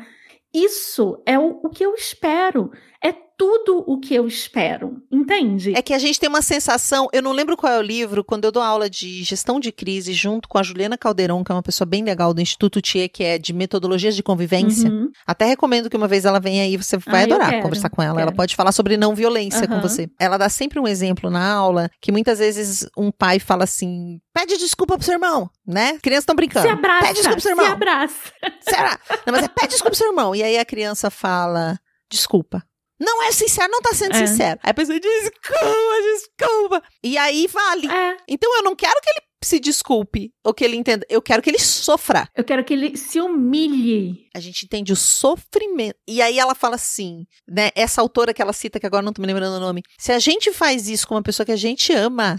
[0.53, 2.71] Isso é o, o que eu espero.
[3.03, 5.73] É tudo o que eu espero, entende?
[5.73, 8.43] É que a gente tem uma sensação, eu não lembro qual é o livro, quando
[8.43, 11.63] eu dou aula de gestão de crise junto com a Juliana Caldeirão, que é uma
[11.63, 14.89] pessoa bem legal do Instituto Tietê, que é de metodologias de convivência.
[14.91, 15.09] Uhum.
[15.25, 18.19] Até recomendo que uma vez ela venha aí, você vai Ah, adorar conversar com ela.
[18.19, 18.35] Ela quero.
[18.35, 19.81] pode falar sobre não violência com Aham.
[19.83, 20.09] você.
[20.19, 24.57] Ela dá sempre um exemplo na aula que muitas vezes um pai fala assim: pede
[24.57, 25.97] desculpa pro seu irmão, né?
[26.01, 26.67] Crianças estão brincando.
[26.67, 27.73] Se abraça, Pede desculpa pro seu se irmão.
[27.73, 28.33] abraça.
[28.59, 28.99] Será?
[29.25, 30.35] Não, mas é pede desculpa pro seu irmão.
[30.35, 31.79] E aí a criança fala:
[32.11, 32.61] desculpa.
[32.99, 34.27] Não é sincero, não tá sendo É.
[34.27, 34.59] sincero.
[34.63, 36.83] Aí a pessoa desculpa, desculpa.
[37.03, 37.87] E aí vale.
[37.89, 41.05] É, Então eu não quero que ele se desculpe ou que ele entenda.
[41.09, 42.27] Eu quero que ele sofra.
[42.35, 44.27] eu quero que ele se humilhe.
[44.35, 45.95] A gente entende o sofrimento.
[46.07, 47.69] E aí ela fala assim, né?
[47.75, 49.81] Essa autora que ela cita, que agora não tô me lembrando o nome.
[49.97, 52.37] Se a gente faz isso com uma pessoa que a gente ama,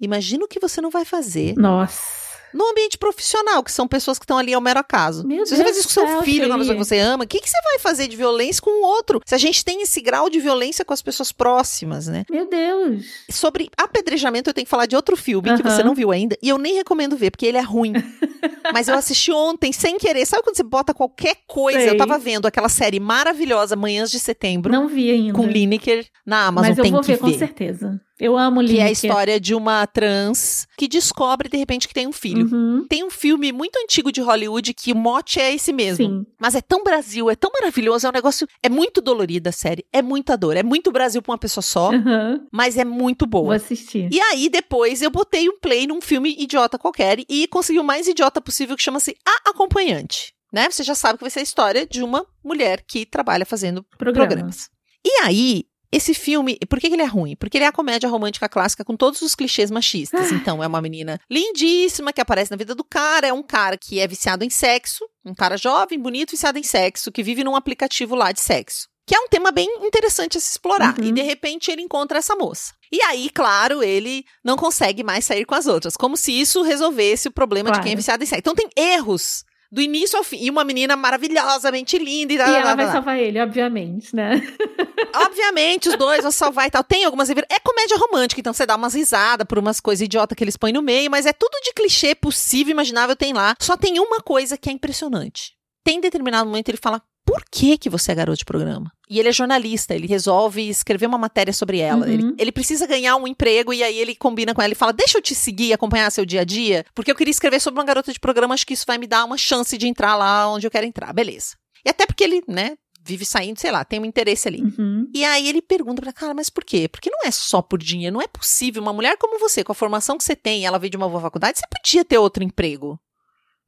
[0.00, 2.29] imagina o que você não vai fazer Nossa.
[2.54, 5.26] No ambiente profissional, que são pessoas que estão ali ao mero acaso.
[5.26, 7.24] Meu Se você Deus faz isso com seu filho, com uma pessoa que você ama,
[7.24, 9.20] o que, que você vai fazer de violência com o outro?
[9.24, 12.24] Se a gente tem esse grau de violência com as pessoas próximas, né?
[12.30, 13.04] Meu Deus.
[13.30, 16.48] Sobre apedrejamento, eu tenho que falar de outro filme que você não viu ainda, e
[16.48, 17.92] eu nem recomendo ver, porque ele é ruim.
[18.72, 20.24] Mas eu assisti ontem, sem querer.
[20.26, 21.80] Sabe quando você bota qualquer coisa?
[21.80, 21.90] Sei.
[21.90, 25.32] Eu tava vendo aquela série maravilhosa, Manhãs de Setembro, Não vi ainda.
[25.34, 26.68] com Lineker na Amazon.
[26.68, 28.00] Mas eu tem vou que ver, com certeza.
[28.20, 28.92] Eu amo Que é a Lineker.
[28.92, 32.46] história de uma trans que descobre, de repente, que tem um filho.
[32.52, 32.86] Uhum.
[32.88, 36.04] Tem um filme muito antigo de Hollywood que o mote é esse mesmo.
[36.06, 36.26] Sim.
[36.38, 38.46] Mas é tão Brasil, é tão maravilhoso, é um negócio.
[38.62, 40.56] É muito dolorido a série, é muita dor.
[40.56, 42.46] É muito Brasil pra uma pessoa só, Uhum.
[42.52, 43.56] mas é muito Vou boa.
[43.56, 44.08] assistir.
[44.12, 48.06] E aí, depois, eu botei um play num filme idiota qualquer e consegui o mais
[48.06, 50.32] idiota possível, que chama-se A Acompanhante.
[50.52, 50.68] Né?
[50.68, 54.26] Você já sabe que vai ser a história de uma mulher que trabalha fazendo Programa.
[54.28, 54.68] programas.
[55.06, 57.34] E aí, esse filme, por que, que ele é ruim?
[57.36, 60.30] Porque ele é a comédia romântica clássica com todos os clichês machistas.
[60.32, 63.98] Então, é uma menina lindíssima que aparece na vida do cara, é um cara que
[63.98, 68.14] é viciado em sexo, um cara jovem, bonito, viciado em sexo, que vive num aplicativo
[68.14, 68.88] lá de sexo.
[69.06, 70.96] Que é um tema bem interessante a se explorar.
[70.98, 71.08] Uhum.
[71.08, 72.72] E de repente ele encontra essa moça.
[72.92, 75.96] E aí, claro, ele não consegue mais sair com as outras.
[75.96, 77.82] Como se isso resolvesse o problema de Claro.
[77.84, 78.40] quem é viciado em sexo.
[78.40, 80.38] Então tem erros do início ao fim.
[80.40, 82.48] E uma menina maravilhosamente linda e tal.
[82.48, 82.94] E ela tal, vai tal.
[82.94, 84.42] salvar ele, obviamente, né?
[85.14, 86.84] Obviamente, os dois vão salvar e tal.
[86.84, 87.28] Tem algumas.
[87.30, 90.72] É comédia romântica, então você dá umas risadas por umas coisas idiotas que eles põem
[90.72, 93.54] no meio, mas é tudo de clichê possível, imaginável, tem lá.
[93.58, 95.54] Só tem uma coisa que é impressionante.
[95.84, 97.02] Tem determinado momento ele fala.
[97.30, 98.90] Por que, que você é garoto de programa?
[99.08, 102.04] E ele é jornalista, ele resolve escrever uma matéria sobre ela.
[102.04, 102.12] Uhum.
[102.12, 105.16] Ele, ele precisa ganhar um emprego e aí ele combina com ela e fala: Deixa
[105.16, 107.86] eu te seguir e acompanhar seu dia a dia, porque eu queria escrever sobre uma
[107.86, 110.66] garota de programa, acho que isso vai me dar uma chance de entrar lá onde
[110.66, 111.12] eu quero entrar.
[111.12, 111.56] Beleza.
[111.84, 114.62] E até porque ele, né, vive saindo, sei lá, tem um interesse ali.
[114.62, 115.08] Uhum.
[115.14, 116.88] E aí ele pergunta pra cara, mas por quê?
[116.88, 118.82] Porque não é só por dinheiro, não é possível.
[118.82, 121.20] Uma mulher como você, com a formação que você tem, ela veio de uma boa
[121.20, 122.94] faculdade, você podia ter outro emprego.
[122.94, 122.98] O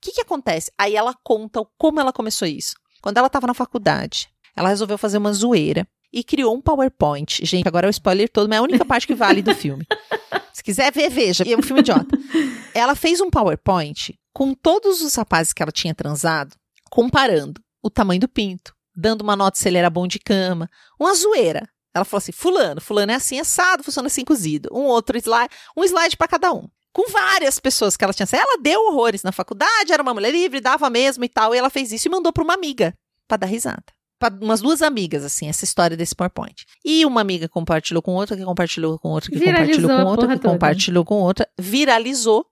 [0.01, 0.73] que que acontece?
[0.77, 2.75] Aí ela conta como ela começou isso.
[3.03, 7.45] Quando ela tava na faculdade, ela resolveu fazer uma zoeira e criou um PowerPoint.
[7.45, 9.85] Gente, agora é o spoiler todo, mas é a única parte que vale do filme.
[10.55, 11.43] Se quiser ver, veja.
[11.45, 12.17] É um filme idiota.
[12.73, 16.55] Ela fez um PowerPoint com todos os rapazes que ela tinha transado,
[16.91, 21.15] comparando o tamanho do pinto, dando uma nota se ele era bom de cama, uma
[21.15, 21.69] zoeira.
[21.95, 24.69] Ela falou assim: Fulano, Fulano é assim assado, funciona assim cozido.
[24.73, 26.69] Um outro slide, um slide para cada um.
[26.93, 28.26] Com várias pessoas que ela tinha.
[28.32, 31.55] Ela deu horrores na faculdade, era uma mulher livre, dava mesmo e tal.
[31.55, 32.95] E ela fez isso e mandou para uma amiga
[33.26, 33.84] para dar risada.
[34.18, 36.64] Para umas duas amigas, assim, essa história desse PowerPoint.
[36.84, 40.28] E uma amiga compartilhou com outra, que compartilhou com outra, que Viralizou compartilhou com outra,
[40.28, 40.53] que toda.
[40.53, 41.49] compartilhou com outra.
[41.59, 42.47] Viralizou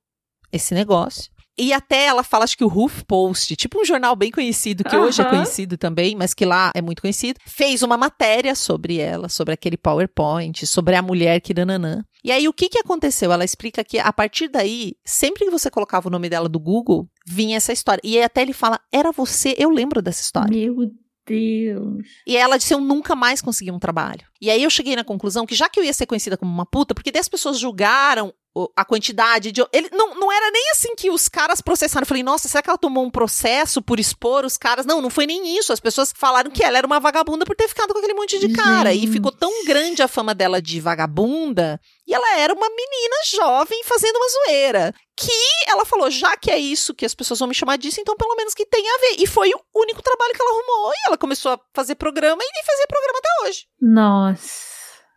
[0.53, 1.31] esse negócio.
[1.59, 4.97] E até ela fala, acho que o Roof Post, tipo um jornal bem conhecido, que
[4.97, 9.29] hoje é conhecido também, mas que lá é muito conhecido, fez uma matéria sobre ela,
[9.29, 12.03] sobre aquele PowerPoint, sobre a mulher que nananã.
[12.25, 13.33] E aí, o que que aconteceu?
[13.33, 17.09] Ela explica que, a partir daí, sempre que você colocava o nome dela do Google,
[17.27, 18.01] vinha essa história.
[18.05, 20.55] E aí até ele fala, era você, eu lembro dessa história.
[20.55, 20.91] Meu
[21.27, 22.07] Deus.
[22.27, 24.27] E ela disse: Eu nunca mais consegui um trabalho.
[24.41, 26.67] E aí eu cheguei na conclusão que já que eu ia ser conhecida como uma
[26.67, 28.35] puta, porque daí as pessoas julgaram
[28.77, 29.65] a quantidade de.
[29.73, 32.03] Ele, não, não era nem assim que os caras processaram.
[32.03, 34.85] Eu falei, nossa, será que ela tomou um processo por expor os caras?
[34.85, 35.73] Não, não foi nem isso.
[35.73, 38.53] As pessoas falaram que ela era uma vagabunda por ter ficado com aquele monte de
[38.53, 38.93] cara.
[38.93, 39.07] Gente.
[39.09, 41.81] E ficou tão grande a fama dela de vagabunda.
[42.07, 44.95] E ela era uma menina jovem fazendo uma zoeira.
[45.17, 45.31] Que
[45.69, 48.35] ela falou, já que é isso que as pessoas vão me chamar disso, então pelo
[48.35, 49.23] menos que tenha a ver.
[49.23, 50.93] E foi o único trabalho que ela arrumou.
[50.93, 53.67] E ela começou a fazer programa e nem fazia programa até hoje.
[53.81, 54.70] Nossa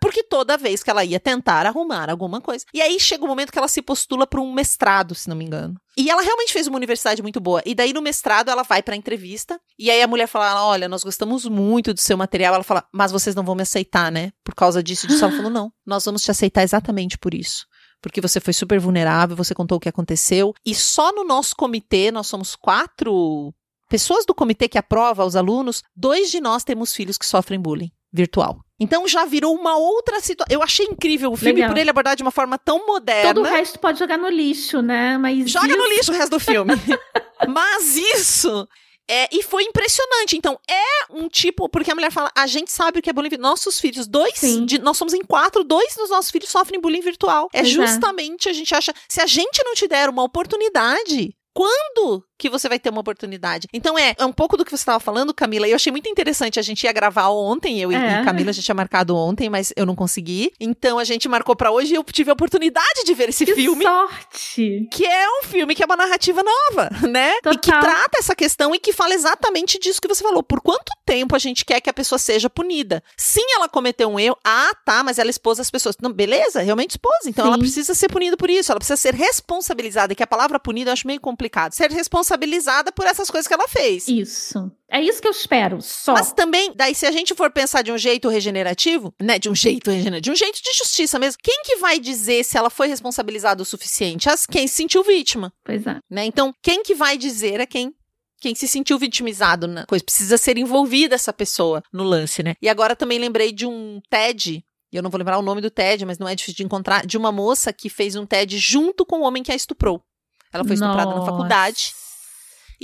[0.04, 2.66] porque toda vez que ela ia tentar arrumar alguma coisa.
[2.74, 5.36] E aí chega o um momento que ela se postula para um mestrado, se não
[5.36, 5.80] me engano.
[5.96, 7.62] E ela realmente fez uma universidade muito boa.
[7.66, 9.58] E daí no mestrado ela vai pra entrevista.
[9.80, 12.54] E aí a mulher fala: Olha, nós gostamos muito do seu material.
[12.54, 14.34] Ela fala: Mas vocês não vão me aceitar, né?
[14.44, 15.08] Por causa disso.
[15.08, 15.24] disso.
[15.24, 17.66] Ela falou: Não, nós vamos te aceitar exatamente por isso.
[18.02, 20.54] Porque você foi super vulnerável, você contou o que aconteceu.
[20.66, 23.54] E só no nosso comitê, nós somos quatro
[23.88, 27.92] pessoas do comitê que aprova os alunos, dois de nós temos filhos que sofrem bullying
[28.14, 28.60] virtual.
[28.80, 30.54] Então já virou uma outra situação.
[30.54, 31.70] Eu achei incrível o filme Legal.
[31.70, 33.34] por ele abordar de uma forma tão moderna.
[33.34, 35.18] Todo o resto pode jogar no lixo, né?
[35.18, 35.78] Mas Joga isso...
[35.78, 36.74] no lixo o resto do filme.
[37.48, 38.68] Mas isso
[39.10, 40.38] é, e foi impressionante.
[40.38, 41.68] Então, é um tipo.
[41.68, 43.38] Porque a mulher fala: a gente sabe o que é bullying.
[43.38, 47.50] Nossos filhos, dois, de, nós somos em quatro, dois dos nossos filhos sofrem bullying virtual.
[47.54, 48.94] É justamente, a gente acha.
[49.10, 53.68] Se a gente não te der uma oportunidade, quando que você vai ter uma oportunidade.
[53.74, 56.10] Então é, é um pouco do que você estava falando, Camila, e eu achei muito
[56.10, 56.60] interessante.
[56.60, 58.22] A gente ia gravar ontem, eu é.
[58.22, 60.52] e Camila, a gente tinha marcado ontem, mas eu não consegui.
[60.60, 63.56] Então a gente marcou para hoje e eu tive a oportunidade de ver esse que
[63.56, 63.84] filme.
[63.84, 64.88] sorte!
[64.92, 67.34] Que é um filme que é uma narrativa nova, né?
[67.42, 67.54] Total.
[67.54, 70.44] E que trata essa questão e que fala exatamente disso que você falou.
[70.44, 73.02] Por quanto tempo a gente quer que a pessoa seja punida?
[73.16, 74.38] Sim, ela cometeu um erro.
[74.44, 75.96] Ah, tá, mas ela expôs as pessoas.
[76.02, 77.26] Não, beleza, realmente expôs.
[77.26, 77.52] Então Sim.
[77.52, 78.72] ela precisa ser punida por isso.
[78.72, 80.12] Ela precisa ser responsabilizada.
[80.12, 81.74] E que a palavra punida eu acho meio complicado.
[81.74, 84.08] Ser responsabilizada responsabilizada por essas coisas que ela fez.
[84.08, 84.72] Isso.
[84.90, 86.14] É isso que eu espero, só.
[86.14, 89.40] Mas também, daí, se a gente for pensar de um jeito regenerativo, né?
[89.40, 92.58] De um jeito regenerativo, de um jeito de justiça mesmo, quem que vai dizer se
[92.58, 94.30] ela foi responsabilizada o suficiente?
[94.30, 95.52] As quem se sentiu vítima.
[95.64, 96.00] Pois é.
[96.10, 96.26] Né?
[96.26, 97.94] Então, quem que vai dizer é quem
[98.40, 100.04] quem se sentiu vitimizado na coisa.
[100.04, 102.56] Precisa ser envolvida essa pessoa no lance, né?
[102.62, 104.62] E agora também lembrei de um TED.
[104.92, 107.06] Eu não vou lembrar o nome do TED, mas não é difícil de encontrar.
[107.06, 110.04] De uma moça que fez um TED junto com o homem que a estuprou.
[110.52, 111.20] Ela foi estuprada Nossa.
[111.20, 111.94] na faculdade.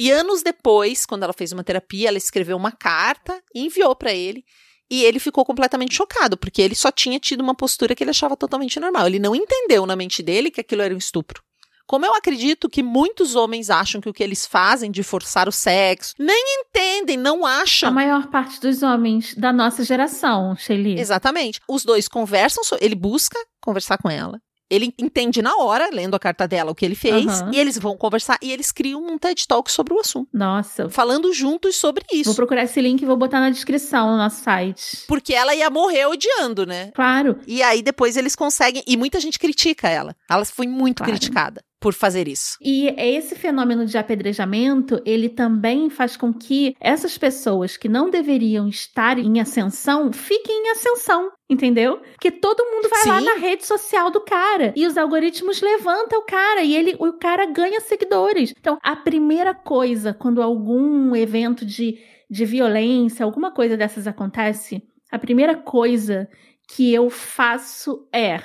[0.02, 4.14] E anos depois, quando ela fez uma terapia, ela escreveu uma carta e enviou para
[4.14, 4.46] ele.
[4.90, 8.38] E ele ficou completamente chocado, porque ele só tinha tido uma postura que ele achava
[8.38, 9.08] totalmente normal.
[9.08, 11.44] Ele não entendeu na mente dele que aquilo era um estupro.
[11.86, 15.52] Como eu acredito que muitos homens acham que o que eles fazem de forçar o
[15.52, 17.90] sexo, nem entendem, não acham.
[17.90, 20.98] A maior parte dos homens da nossa geração, Shelly.
[20.98, 21.60] Exatamente.
[21.68, 24.40] Os dois conversam, ele busca conversar com ela.
[24.70, 27.54] Ele entende na hora, lendo a carta dela, o que ele fez, uhum.
[27.54, 30.30] e eles vão conversar e eles criam um TED Talk sobre o assunto.
[30.34, 30.90] Nossa.
[30.90, 32.30] Falando juntos sobre isso.
[32.30, 35.06] Vou procurar esse link e vou botar na descrição no nosso site.
[35.08, 36.92] Porque ela ia morrer odiando, né?
[36.92, 37.40] Claro.
[37.48, 38.84] E aí depois eles conseguem.
[38.86, 40.16] E muita gente critica ela.
[40.30, 41.12] Ela foi muito claro.
[41.12, 42.58] criticada por fazer isso.
[42.62, 48.68] E esse fenômeno de apedrejamento, ele também faz com que essas pessoas que não deveriam
[48.68, 52.02] estar em ascensão fiquem em ascensão, entendeu?
[52.20, 53.10] Que todo mundo vai Sim.
[53.10, 57.14] lá na rede social do cara e os algoritmos levantam o cara e ele o
[57.14, 58.54] cara ganha seguidores.
[58.60, 61.98] Então, a primeira coisa quando algum evento de
[62.30, 66.30] de violência, alguma coisa dessas acontece, a primeira coisa
[66.68, 68.40] que eu faço é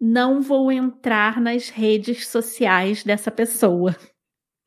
[0.00, 3.96] não vou entrar nas redes sociais dessa pessoa.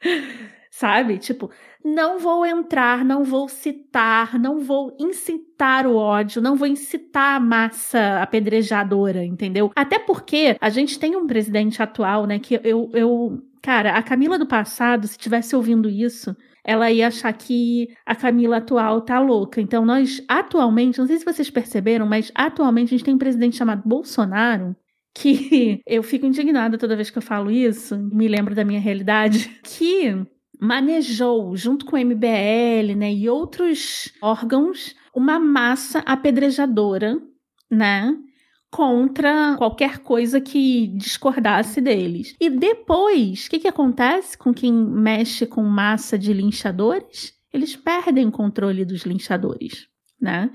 [0.72, 1.18] Sabe?
[1.18, 1.52] Tipo,
[1.84, 7.40] não vou entrar, não vou citar, não vou incitar o ódio, não vou incitar a
[7.40, 9.72] massa apedrejadora, entendeu?
[9.76, 14.38] Até porque a gente tem um presidente atual, né, que eu, eu cara, a Camila
[14.38, 19.60] do passado, se tivesse ouvindo isso, ela ia achar que a Camila atual tá louca.
[19.62, 23.56] Então, nós atualmente, não sei se vocês perceberam, mas atualmente a gente tem um presidente
[23.56, 24.76] chamado Bolsonaro
[25.14, 29.50] que eu fico indignada toda vez que eu falo isso, me lembro da minha realidade,
[29.64, 30.26] que
[30.60, 37.18] manejou, junto com o MBL né, e outros órgãos, uma massa apedrejadora,
[37.72, 38.16] né?
[38.72, 42.36] Contra qualquer coisa que discordasse deles.
[42.40, 47.34] E depois, o que, que acontece com quem mexe com massa de linchadores?
[47.52, 49.88] Eles perdem o controle dos linchadores,
[50.22, 50.52] né?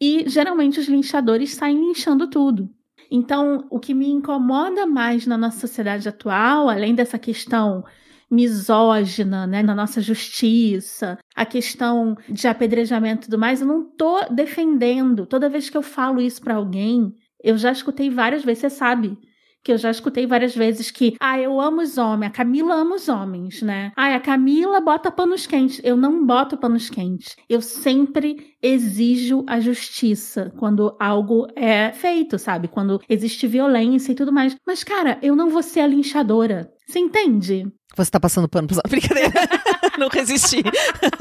[0.00, 2.70] E geralmente os linchadores saem linchando tudo.
[3.10, 7.84] Então, o que me incomoda mais na nossa sociedade atual, além dessa questão
[8.30, 14.20] misógina, né, na nossa justiça, a questão de apedrejamento e tudo mais, eu não tô
[14.30, 15.26] defendendo.
[15.26, 19.18] Toda vez que eu falo isso para alguém, eu já escutei várias vezes, você sabe,
[19.62, 22.96] que eu já escutei várias vezes que, ah, eu amo os homens, a Camila ama
[22.96, 23.92] os homens, né?
[23.96, 25.80] Ah, a Camila bota panos quentes.
[25.84, 27.36] Eu não boto panos quentes.
[27.48, 32.68] Eu sempre exijo a justiça quando algo é feito, sabe?
[32.68, 34.56] Quando existe violência e tudo mais.
[34.66, 36.70] Mas, cara, eu não vou ser a linchadora.
[36.86, 37.66] Você entende?
[37.96, 39.32] Você tá passando pano pra brincadeira.
[39.98, 40.62] não resisti.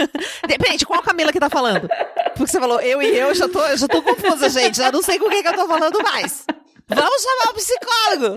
[0.48, 1.88] Depende, qual Camila que tá falando?
[2.36, 4.78] Porque você falou eu e eu, já tô, já tô confusa, gente.
[4.78, 6.46] Já não sei com quem que eu tô falando mais.
[6.90, 8.36] Vamos chamar o psicólogo.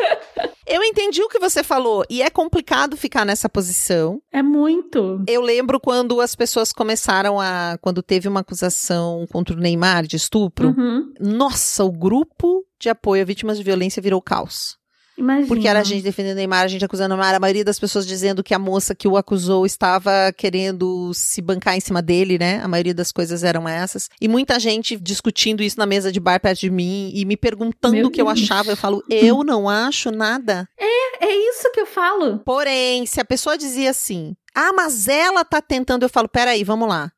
[0.67, 4.21] Eu entendi o que você falou e é complicado ficar nessa posição.
[4.33, 5.23] É muito.
[5.27, 7.79] Eu lembro quando as pessoas começaram a.
[7.81, 10.69] Quando teve uma acusação contra o Neymar de estupro.
[10.69, 11.13] Uhum.
[11.21, 14.80] Nossa, o grupo de apoio a vítimas de violência virou caos.
[15.21, 15.47] Imagina.
[15.47, 18.43] Porque era a gente defendendo Neymar, a gente acusando Neymar, a maioria das pessoas dizendo
[18.43, 22.61] que a moça que o acusou estava querendo se bancar em cima dele, né?
[22.63, 24.09] A maioria das coisas eram essas.
[24.21, 27.95] E muita gente discutindo isso na mesa de bar perto de mim e me perguntando
[27.97, 28.41] Meu o que eu Deus.
[28.41, 28.71] achava.
[28.71, 30.67] Eu falo, eu não acho nada.
[30.79, 32.39] É isso que eu falo.
[32.39, 36.89] Porém, se a pessoa dizia assim, ah, mas ela tá tentando, eu falo, peraí, vamos
[36.89, 37.13] lá.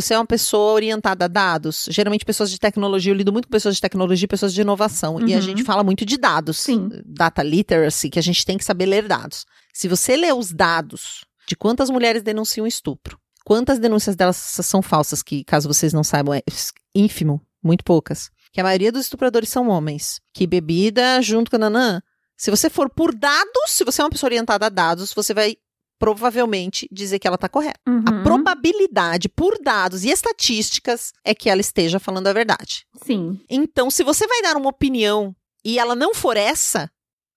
[0.00, 1.86] Você é uma pessoa orientada a dados.
[1.90, 5.18] Geralmente, pessoas de tecnologia, eu lido muito com pessoas de tecnologia e pessoas de inovação.
[5.26, 5.42] E a Uhum.
[5.42, 6.58] gente fala muito de dados.
[6.58, 6.88] Sim.
[7.04, 9.44] Data literacy, que a gente tem que saber ler dados.
[9.74, 15.20] Se você lê os dados de quantas mulheres denunciam estupro, quantas denúncias delas são falsas,
[15.20, 16.42] que, caso vocês não saibam, é
[16.94, 18.30] ínfimo, muito poucas.
[18.52, 20.20] Que a maioria dos estupradores são homens.
[20.32, 22.00] Que bebida junto com a nanã.
[22.36, 25.56] Se você for por dados, se você é uma pessoa orientada a dados, você vai
[25.98, 27.80] provavelmente dizer que ela está correta.
[27.86, 28.04] Uhum.
[28.06, 32.86] A probabilidade por dados e estatísticas é que ela esteja falando a verdade.
[33.04, 33.40] Sim.
[33.50, 35.34] Então, se você vai dar uma opinião
[35.64, 36.90] e ela não for essa,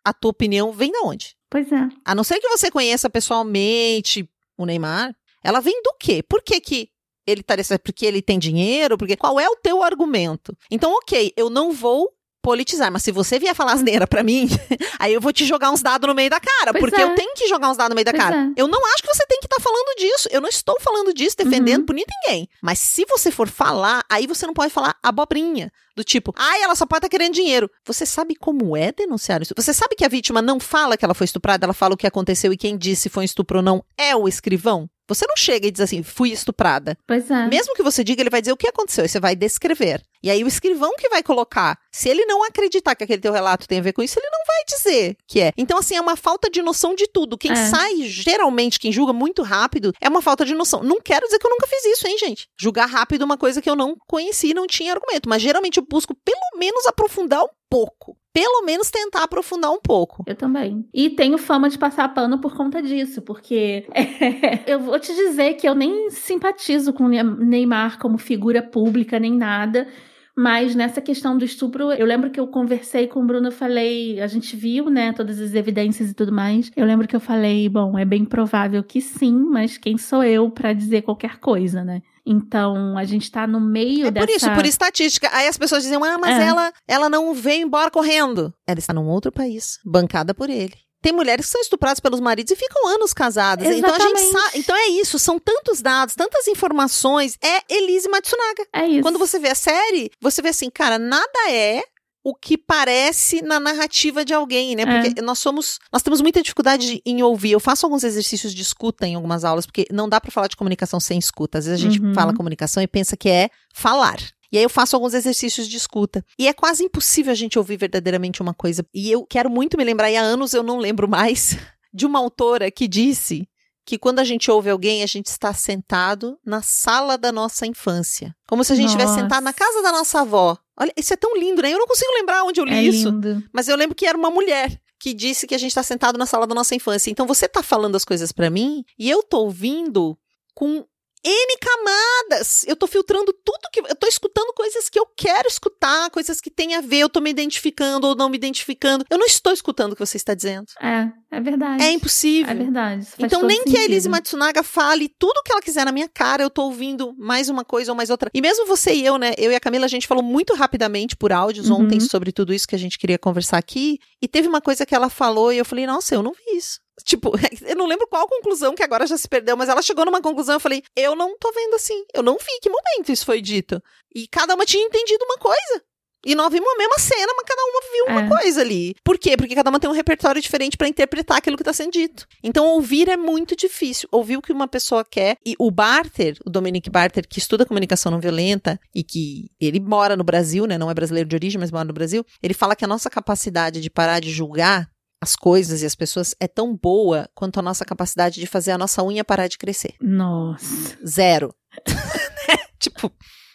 [0.06, 1.36] a tua opinião vem da onde?
[1.50, 1.90] Pois é.
[2.06, 6.24] A não ser que você conheça pessoalmente o Neymar, ela vem do quê?
[6.24, 6.90] Por que que
[7.26, 7.84] ele estaria certo?
[7.84, 8.98] Porque ele tem dinheiro?
[8.98, 10.56] Porque qual é o teu argumento?
[10.70, 12.10] Então, ok, eu não vou
[12.42, 14.48] politizar, mas se você vier falar asneira pra mim,
[15.00, 17.04] aí eu vou te jogar uns dados no meio da cara, Pois porque é.
[17.04, 18.36] eu tenho que jogar uns dados no meio da Pois cara.
[18.38, 18.62] é.
[18.62, 20.28] Eu não acho que você tem que estar falando disso.
[20.32, 21.86] Eu não estou falando disso, defendendo Uhum.
[21.86, 22.50] por ninguém.
[22.62, 25.72] Mas se você for falar, aí você não pode falar abobrinha.
[25.96, 27.70] Do tipo, ai, ela só pode estar querendo dinheiro.
[27.86, 29.54] Você sabe como é denunciar isso?
[29.58, 32.08] Você sabe que a vítima não fala que ela foi estuprada, ela fala o que
[32.08, 34.90] aconteceu e quem disse se foi um estupro ou não é o escrivão?
[35.14, 36.98] Você não chega e diz assim, fui estuprada.
[37.06, 37.48] Pois é.
[37.48, 40.02] Mesmo que você diga, ele vai dizer o que aconteceu, e você vai descrever.
[40.24, 41.78] E aí o escrivão que vai colocar.
[41.92, 44.40] Se ele não acreditar que aquele teu relato tem a ver com isso, ele não
[44.48, 45.52] vai dizer que é.
[45.58, 47.38] Então, assim, é uma falta de noção de tudo.
[47.38, 47.56] Quem É.
[47.56, 50.82] sai, geralmente, quem julga muito rápido, é uma falta de noção.
[50.84, 52.48] Não quero dizer que eu nunca fiz isso, hein, gente?
[52.58, 55.28] Julgar rápido uma coisa que eu não conheci e não tinha argumento.
[55.28, 58.16] Mas geralmente eu busco pelo menos aprofundar um pouco.
[58.34, 60.24] Pelo menos tentar aprofundar um pouco.
[60.26, 60.88] Eu também.
[60.94, 63.86] E tenho fama de passar pano por conta disso, porque
[64.66, 69.88] eu vou te dizer que eu nem simpatizo com Neymar como figura pública nem nada.
[70.36, 74.28] Mas nessa questão do estupro, eu lembro que eu conversei com o Bruno, falei, a
[74.28, 76.72] gente viu, né, todas as evidências e tudo mais.
[76.76, 80.50] Eu lembro que eu falei, bom, é bem provável que sim, mas quem sou eu
[80.50, 82.02] pra dizer qualquer coisa, né?
[82.26, 85.30] Então, a gente tá no meio É dessa por isso, por estatística.
[85.32, 86.48] Aí as pessoas dizem, ah, mas É.
[86.48, 88.54] ela, ela não veio embora correndo.
[88.68, 90.76] Ela está num outro país, bancada por ele.
[91.02, 93.68] Tem mulheres que são estupradas pelos maridos e ficam anos casadas.
[93.76, 94.60] Então a gente sabe.
[94.60, 97.40] Então é isso, são tantos dados, tantas informações.
[97.42, 98.68] É Elise Matsunaga.
[98.72, 99.02] É isso.
[99.02, 101.82] Quando você vê a série, você vê assim, cara, nada é
[102.24, 104.84] o que parece na narrativa de alguém, né?
[104.84, 104.86] É.
[105.02, 107.52] Porque nós somos, nós temos muita dificuldade em ouvir.
[107.52, 110.56] Eu faço alguns exercícios de escuta em algumas aulas, porque não dá pra falar de
[110.56, 111.58] comunicação sem escuta.
[111.58, 112.14] Às vezes a gente Uhum.
[112.14, 114.18] fala comunicação e pensa que é falar.
[114.52, 116.24] E aí eu faço alguns exercícios de escuta.
[116.38, 118.86] E é quase impossível a gente ouvir verdadeiramente uma coisa.
[118.94, 121.58] E eu quero muito me lembrar, e há anos eu não lembro mais,
[121.94, 123.48] de uma autora que disse
[123.86, 128.36] que quando a gente ouve alguém, a gente está sentado na sala da nossa infância.
[128.48, 130.58] Como se a gente estivesse sentado na casa da nossa avó.
[130.82, 131.72] Olha, isso é tão lindo, né?
[131.72, 133.10] Eu não consigo lembrar onde eu li é isso.
[133.10, 133.44] lindo.
[133.54, 136.26] Mas eu lembro que era uma mulher que disse que a gente está sentado na
[136.26, 137.12] sala da nossa infância.
[137.12, 140.18] Então você tá falando as coisas pra mim e eu tô ouvindo
[140.56, 140.84] com
[141.24, 142.64] N camadas.
[142.66, 143.80] Eu tô filtrando tudo que.
[143.80, 147.22] Eu tô escutando coisas que eu quero escutar, coisas que têm a ver, eu tô
[147.22, 149.06] me identificando ou não me identificando.
[149.10, 150.66] Eu não estou escutando o que você está dizendo.
[150.82, 151.84] É, é verdade.
[151.84, 152.52] É impossível.
[152.52, 153.08] É verdade.
[153.20, 154.12] Então, nem que a Elise sentido.
[154.12, 157.64] Matsunaga fale tudo o que ela quiser na minha cara, eu tô ouvindo mais uma
[157.64, 158.30] coisa ou mais outra.
[158.34, 159.34] E mesmo você e eu, né?
[159.38, 161.82] Eu e a Camila, a gente falou muito rapidamente por áudios Uhum.
[161.82, 164.00] ontem sobre tudo isso que a gente queria conversar aqui.
[164.22, 166.80] E teve uma coisa que ela falou e eu falei, nossa, eu não vi isso.
[167.04, 167.32] Tipo,
[167.66, 170.56] eu não lembro qual conclusão que agora já se perdeu, mas ela chegou numa conclusão.
[170.56, 172.04] Eu falei, eu não tô vendo assim.
[172.14, 173.82] Eu não vi que momento isso foi dito.
[174.14, 175.84] E cada uma tinha entendido uma coisa.
[176.24, 178.42] E nós vimos a mesma cena, mas cada uma viu uma É.
[178.42, 178.94] coisa ali.
[179.04, 179.36] Por quê?
[179.36, 182.28] Porque cada uma tem um repertório diferente pra interpretar aquilo que tá sendo dito.
[182.44, 184.08] Então, ouvir é muito difícil.
[184.12, 185.38] Ouvir o que uma pessoa quer.
[185.44, 190.16] E o Barter, o Dominic Barter, que estuda comunicação não violenta e que ele mora
[190.16, 190.78] no Brasil, né?
[190.78, 192.24] Não é brasileiro de origem, mas mora no Brasil.
[192.44, 194.91] Ele fala que a nossa capacidade de parar de julgar
[195.22, 198.78] as coisas e as pessoas é tão boa quanto a nossa capacidade de fazer a
[198.78, 199.94] nossa unha parar de crescer.
[200.02, 200.98] Nossa.
[201.06, 201.54] Zero.
[202.80, 203.12] tipo,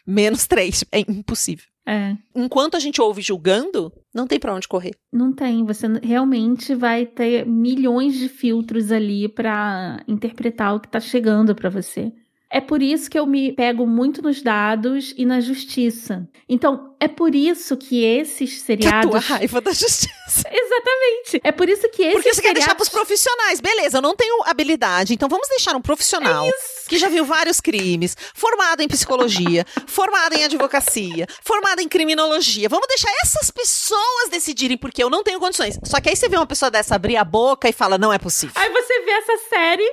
[0.06, 0.84] menos três.
[0.92, 1.66] É impossível.
[1.88, 2.16] É.
[2.34, 4.92] Enquanto a gente ouve julgando, não tem pra onde correr.
[5.12, 5.64] Não tem.
[5.64, 11.70] Você realmente vai ter milhões de filtros ali pra interpretar o que tá chegando pra
[11.70, 12.12] você.
[12.48, 16.28] É por isso que eu me pego muito nos dados e na justiça.
[16.48, 19.10] Então, é por isso que esses seriados.
[19.10, 20.08] Que a tua raiva da justiça.
[20.48, 21.40] Exatamente.
[21.42, 22.60] É por isso que esses Porque você quer seriados...
[22.60, 23.60] deixar pros profissionais.
[23.60, 26.48] Beleza, eu não tenho habilidade, então vamos deixar um profissional
[26.88, 32.68] que já viu vários crimes, formado em psicologia, formado em advocacia, formado em criminologia.
[32.68, 35.80] Vamos deixar essas pessoas decidirem, porque eu não tenho condições.
[35.84, 38.18] Só que aí você vê uma pessoa dessa abrir a boca e fala: não é
[38.18, 38.54] possível.
[38.54, 39.90] Aí você vê essa série.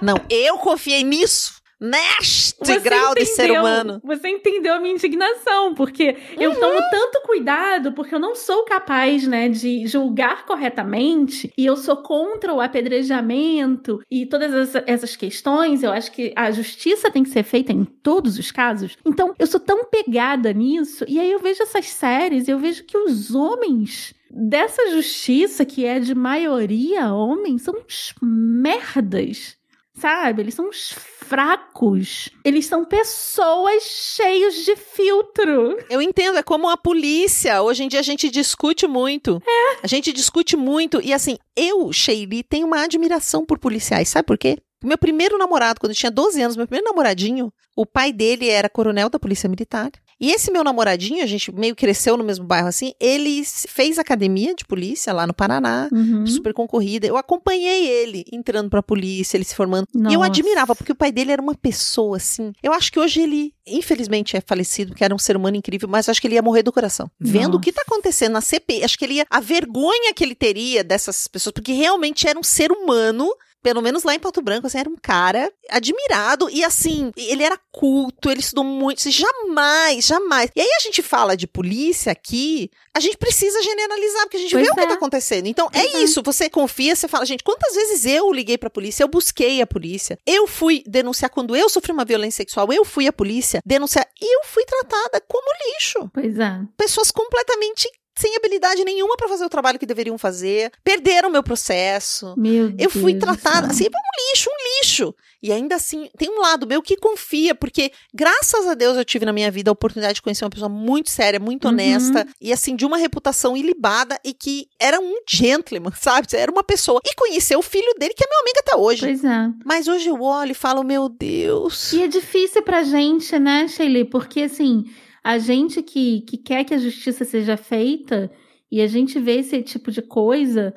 [0.00, 1.58] Não, eu confiei nisso.
[1.80, 4.00] Neste Você grau de ser entendeu- humano.
[4.02, 6.58] Você entendeu a minha indignação, porque eu Uhum.
[6.58, 11.98] tomo tanto cuidado, porque eu não sou capaz, né, de julgar corretamente, e eu sou
[11.98, 15.84] contra o apedrejamento e todas essa- essas questões.
[15.84, 18.96] Eu acho que a justiça tem que ser feita em todos os casos.
[19.06, 22.82] Então, eu sou tão pegada nisso, e aí eu vejo essas séries e eu vejo
[22.84, 29.56] que os homens dessa justiça, que é de maioria homens, são uns merdas.
[29.94, 30.42] Sabe?
[30.42, 32.30] Eles são uns fracos.
[32.44, 35.76] Eles são pessoas cheios de filtro.
[35.90, 37.60] Eu entendo, é como a polícia.
[37.62, 39.42] Hoje em dia a gente discute muito.
[39.44, 39.78] É.
[39.82, 41.00] A gente discute muito.
[41.02, 44.08] E assim, eu, Sheili, tenho uma admiração por policiais.
[44.08, 44.56] Sabe por quê?
[44.84, 48.70] Meu primeiro namorado, quando eu tinha 12 anos, meu primeiro namoradinho, o pai dele era
[48.70, 49.90] coronel da Polícia Militar.
[50.20, 54.54] E esse meu namoradinho, a gente meio cresceu no mesmo bairro assim, ele fez academia
[54.54, 55.88] de polícia lá no Paraná.
[55.92, 56.26] Uhum.
[56.26, 57.06] Super concorrida.
[57.06, 59.86] Eu acompanhei ele entrando pra polícia, ele se formando.
[59.94, 60.26] E eu Nossa.
[60.26, 62.52] admirava, porque o pai dele era uma pessoa assim.
[62.62, 66.08] Eu acho que hoje ele, infelizmente, é falecido, porque era um ser humano incrível, mas
[66.08, 67.10] acho que ele ia morrer do coração.
[67.20, 69.26] Vendo o que tá acontecendo na CPI, acho que ele ia.
[69.30, 73.28] A vergonha que ele teria dessas pessoas, porque realmente era um ser humano.
[73.62, 77.58] Pelo menos lá em Pato Branco, assim, era um cara admirado e assim, ele era
[77.72, 80.50] culto, ele estudou muito, assim, jamais, jamais.
[80.54, 84.52] E aí a gente fala de polícia aqui, a gente precisa generalizar, porque a gente
[84.52, 84.86] Pois vê o que é.
[84.86, 85.46] tá acontecendo.
[85.46, 86.02] Então, é é.
[86.02, 89.66] isso, você confia, você fala, gente, quantas vezes eu liguei pra polícia, eu busquei a
[89.66, 94.06] polícia, eu fui denunciar quando eu sofri uma violência sexual, eu fui à polícia denunciar
[94.20, 96.10] e eu fui tratada como lixo.
[96.12, 96.60] Pois é.
[96.76, 97.88] Pessoas completamente
[98.18, 102.34] sem habilidade nenhuma pra fazer o trabalho que deveriam fazer, perderam meu processo.
[102.36, 105.14] Meu Eu fui Deus tratada assim, um lixo, um lixo.
[105.40, 109.24] E ainda assim, tem um lado meu que confia, porque graças a Deus eu tive
[109.24, 111.70] na minha vida a oportunidade de conhecer uma pessoa muito séria, muito Uhum.
[111.74, 116.26] honesta e assim, de uma reputação ilibada e que era um gentleman, sabe?
[116.32, 117.00] Era uma pessoa.
[117.06, 119.00] E conhecer o filho dele, que é meu amigo até hoje.
[119.06, 119.48] Pois é.
[119.64, 121.92] Mas hoje eu olho e falo, meu Deus.
[121.92, 124.04] E é difícil pra gente, né, Sheila?
[124.06, 124.84] Porque, assim,
[125.22, 128.30] a gente que, que quer que a justiça seja feita
[128.70, 130.74] e a gente vê esse tipo de coisa,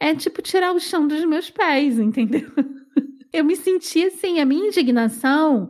[0.00, 2.50] é tipo tirar o chão dos meus pés, entendeu?
[3.32, 5.68] Eu me senti assim, a minha indignação,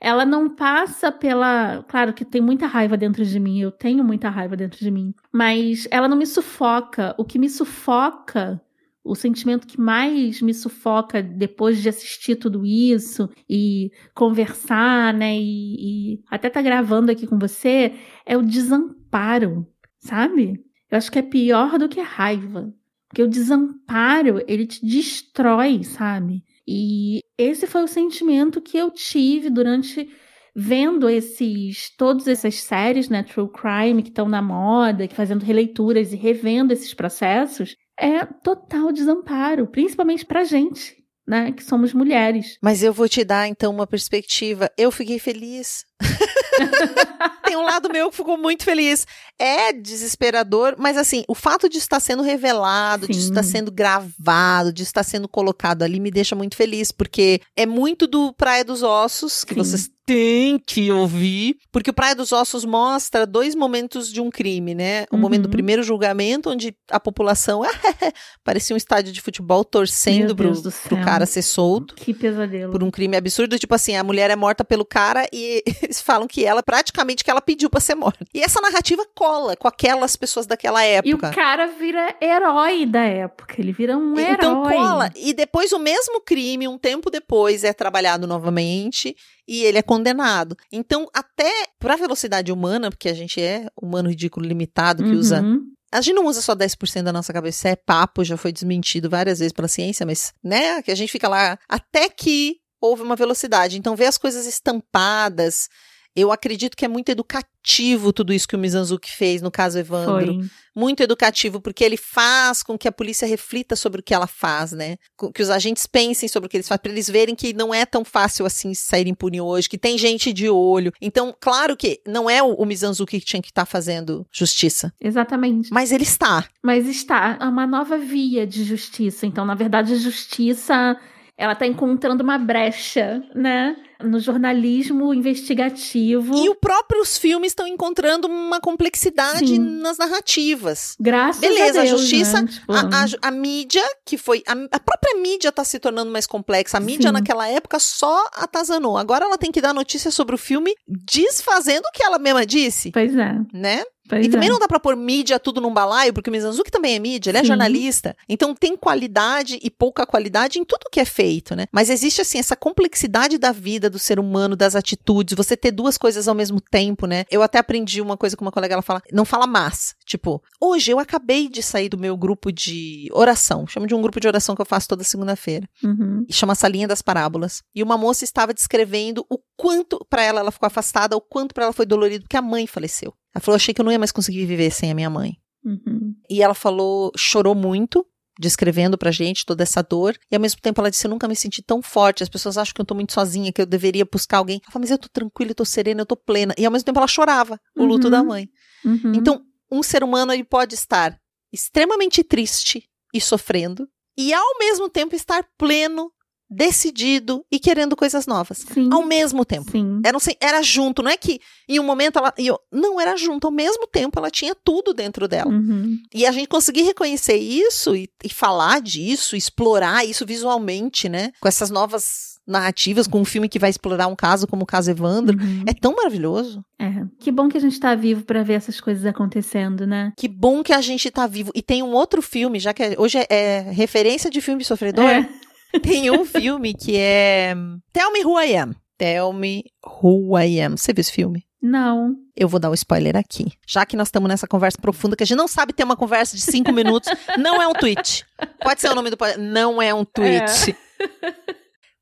[0.00, 1.82] ela não passa pela.
[1.88, 5.14] Claro que tem muita raiva dentro de mim, eu tenho muita raiva dentro de mim,
[5.32, 7.14] mas ela não me sufoca.
[7.18, 8.60] O que me sufoca
[9.08, 15.36] o sentimento que mais me sufoca depois de assistir tudo isso e conversar, né?
[15.36, 17.94] E, e até tá gravando aqui com você
[18.26, 19.66] é o desamparo,
[19.98, 20.62] sabe?
[20.90, 22.72] Eu acho que é pior do que a raiva.
[23.08, 26.44] Porque o desamparo, ele te destrói, sabe?
[26.66, 30.06] E esse foi o sentimento que eu tive durante
[30.54, 36.12] vendo esses todas essas séries, né, True Crime que estão na moda, que fazendo releituras
[36.12, 40.96] e revendo esses processos, é total desamparo, principalmente pra gente,
[41.26, 42.58] né, que somos mulheres.
[42.62, 44.70] Mas eu vou te dar então uma perspectiva.
[44.78, 45.84] Eu fiquei feliz.
[47.44, 49.06] Tem um lado meu que ficou muito feliz.
[49.38, 53.28] É desesperador, mas assim, o fato de estar sendo revelado, de Sim.
[53.28, 58.06] estar sendo gravado, de estar sendo colocado ali me deixa muito feliz, porque é muito
[58.06, 59.60] do Praia dos Ossos que Sim.
[59.60, 64.74] vocês têm que ouvir, porque o Praia dos Ossos mostra dois momentos de um crime,
[64.74, 65.04] né?
[65.12, 65.20] O Uhum.
[65.20, 67.60] momento do primeiro julgamento, onde a população
[68.42, 70.50] parecia um estádio de futebol torcendo pro,
[70.84, 72.72] pro cara ser solto Que pesadelo.
[72.72, 76.26] por um crime absurdo, tipo assim, a mulher é morta pelo cara e eles falam
[76.26, 78.24] que ela, praticamente, que ela pediu pra ser morta.
[78.32, 81.30] E essa narrativa cola com aquelas pessoas daquela E o época.
[81.32, 84.32] cara vira herói da época, ele vira um herói.
[84.34, 85.10] Então cola.
[85.14, 89.14] E depois o mesmo crime, um tempo depois, é trabalhado novamente
[89.48, 90.54] e ele é condenado.
[90.70, 95.72] Então, até pra velocidade humana, porque a gente é humano ridículo limitado, que usa Uhum.
[95.90, 99.08] A gente não usa só 10% da nossa cabeça, isso é papo, já foi desmentido
[99.08, 103.16] várias vezes pela ciência, mas, né, que a gente fica lá até que houve uma
[103.16, 103.78] velocidade.
[103.78, 105.68] Então, ver as coisas estampadas,
[106.14, 110.34] Eu acredito que é muito educativo tudo isso que o Mizanzuki fez no caso Evandro.
[110.34, 110.50] Foi.
[110.74, 114.72] Muito educativo, porque ele faz com que a polícia reflita sobre o que ela faz,
[114.72, 114.96] né?
[115.16, 117.74] Com que os agentes pensem sobre o que eles fazem, para eles verem que não
[117.74, 120.92] é tão fácil assim sair impune hoje, que tem gente de olho.
[121.00, 125.72] Então, claro que não é o, o Mizanzuki que tinha que estar fazendo justiça, Exatamente.
[125.72, 126.48] mas ele está.
[126.62, 129.26] Mas está uma nova via de justiça.
[129.26, 130.96] Então, na verdade, a justiça
[131.38, 133.76] ela está encontrando uma brecha, né?
[134.02, 136.36] No jornalismo investigativo.
[136.36, 139.58] E os próprios filmes estão encontrando uma complexidade Sim.
[139.58, 140.94] nas narrativas.
[141.00, 142.48] Graças Beleza, a a Deus, justiça, né?
[142.48, 144.42] Tipo, A, a- a mídia, que foi.
[144.46, 146.76] A, a própria mídia está se tornando mais complexa.
[146.76, 147.12] A mídia, Sim.
[147.14, 148.96] naquela época, só atazanou.
[148.96, 152.90] Agora ela tem que dar notícia sobre o filme desfazendo o que ela mesma disse,
[152.92, 153.34] Pois é.
[153.52, 153.82] né?
[154.08, 154.52] Pois e também é.
[154.52, 157.38] não dá pra pôr mídia tudo num balaio, porque o Mizanzuki também é mídia, ele
[157.38, 157.48] é Sim.
[157.48, 158.16] jornalista.
[158.28, 161.66] Então tem qualidade e pouca qualidade em tudo que é feito, né?
[161.72, 165.98] Mas existe, assim, essa complexidade da vida do ser humano, das atitudes, você ter duas
[165.98, 167.24] coisas ao mesmo tempo, né?
[167.30, 169.94] Eu até aprendi uma coisa com uma colega, ela fala, não fala mas.
[170.06, 174.18] Tipo, hoje eu acabei de sair do meu grupo de oração, chamo de um grupo
[174.20, 176.24] de oração que eu faço toda segunda-feira Uhum.
[176.28, 177.62] e chama Salinha das Parábolas.
[177.74, 181.64] E uma moça estava descrevendo o quanto pra ela ela ficou afastada, o quanto pra
[181.64, 183.12] ela foi dolorido porque a mãe faleceu.
[183.38, 185.36] Ela falou: "Achei que eu não ia mais conseguir viver sem a minha mãe".
[185.64, 186.14] Uhum.
[186.28, 188.04] E ela falou, chorou muito,
[188.40, 191.34] descrevendo pra gente toda essa dor, e ao mesmo tempo ela disse: "Eu nunca me
[191.36, 192.22] senti tão forte.
[192.22, 194.60] As pessoas acham que eu tô muito sozinha, que eu deveria buscar alguém".
[194.64, 196.54] Ela falou: "Mas eu tô tranquila, eu tô serena, eu tô plena".
[196.58, 198.10] E ao mesmo tempo ela chorava o luto Uhum.
[198.10, 198.48] da mãe.
[198.84, 199.12] Uhum.
[199.14, 201.18] Então, um ser humano ele pode estar
[201.52, 206.10] extremamente triste e sofrendo, e ao mesmo tempo estar pleno,
[206.50, 208.58] decidido e querendo coisas novas.
[208.72, 208.88] Sim.
[208.92, 209.70] Ao mesmo tempo.
[209.70, 210.00] Sim.
[210.04, 212.32] Era, era junto, não é que em um momento ela.
[212.38, 215.50] eu- não, era junto, ao mesmo tempo ela tinha tudo dentro dela.
[215.50, 215.96] Uhum.
[216.14, 221.30] E a gente conseguir reconhecer isso e, e falar disso, explorar isso visualmente, né?
[221.40, 224.90] Com essas novas narrativas, com um filme que vai explorar um caso como o caso
[224.90, 225.36] Evandro.
[225.38, 225.64] Uhum.
[225.66, 226.62] É tão maravilhoso.
[226.80, 227.04] É.
[227.20, 230.12] Que bom que a gente tá vivo pra ver essas coisas acontecendo, né?
[230.16, 231.50] Que bom que a gente tá vivo.
[231.54, 235.04] E tem um outro filme, já que é- hoje é, é referência de filme sofredor,
[235.04, 235.28] É.
[235.82, 237.54] tem um filme que é
[237.92, 238.74] Tell Me Who I Am.
[238.96, 239.64] Tell Me
[240.02, 240.76] Who I Am.
[240.76, 241.44] Você viu esse filme?
[241.60, 242.14] Não.
[242.36, 243.52] Eu vou dar um spoiler aqui.
[243.66, 246.36] Já que nós estamos nessa conversa profunda, que a gente não sabe ter uma conversa
[246.36, 248.24] de cinco minutos, não é um tweet.
[248.62, 249.16] Pode ser o nome do.
[249.38, 250.76] Não é um tweet.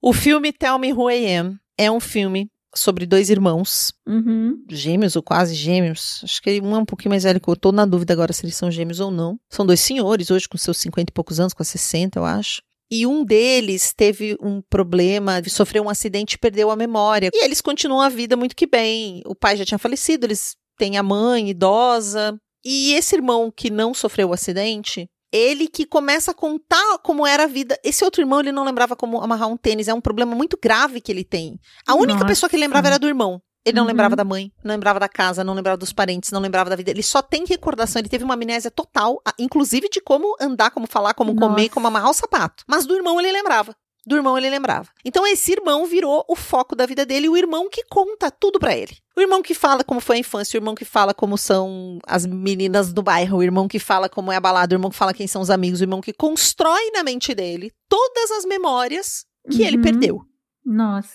[0.01, 4.62] O filme Tell Me Who I Am é um filme sobre dois irmãos, Uhum.
[4.71, 6.21] gêmeos ou quase gêmeos.
[6.23, 7.71] Acho que um é um pouquinho mais velho que outro.
[7.71, 9.39] Tô na dúvida agora se eles são gêmeos ou não.
[9.51, 12.61] São dois senhores, hoje com seus 50 e poucos anos, com 60, eu acho.
[12.91, 17.30] E um deles teve um problema, sofreu um acidente e perdeu a memória.
[17.32, 19.22] E eles continuam a vida muito que bem.
[19.26, 22.39] O pai já tinha falecido, eles têm a mãe idosa.
[22.64, 27.45] E esse irmão que não sofreu o acidente, ele que começa a contar como era
[27.45, 27.78] a vida.
[27.84, 29.89] Esse outro irmão, ele não lembrava como amarrar um tênis.
[29.89, 31.59] É um problema muito grave que ele tem.
[31.87, 32.26] A única Nossa.
[32.26, 33.41] pessoa que ele lembrava era do irmão.
[33.67, 33.89] Ele não Uhum.
[33.89, 36.93] lembrava da mãe, não lembrava da casa, não lembrava dos parentes, não lembrava da vida.
[36.93, 41.14] Ele só tem recordação, ele teve uma amnésia total, inclusive de como andar, como falar,
[41.14, 41.75] como comer, Nossa.
[41.75, 42.62] como amarrar o sapato.
[42.69, 43.75] Mas do irmão ele lembrava.
[44.07, 44.89] Do irmão ele lembrava.
[45.05, 48.73] Então esse irmão virou o foco da vida dele, o irmão que conta tudo pra
[48.77, 48.97] ele.
[49.17, 52.25] O irmão que fala como foi a infância, o irmão que fala como são as
[52.25, 55.12] meninas do bairro, o irmão que fala como é a balada, o irmão que fala
[55.12, 59.64] quem são os amigos, o irmão que constrói na mente dele todas as memórias que
[59.64, 59.83] ele Uhum.
[59.83, 60.21] perdeu.
[60.64, 61.11] Nossa.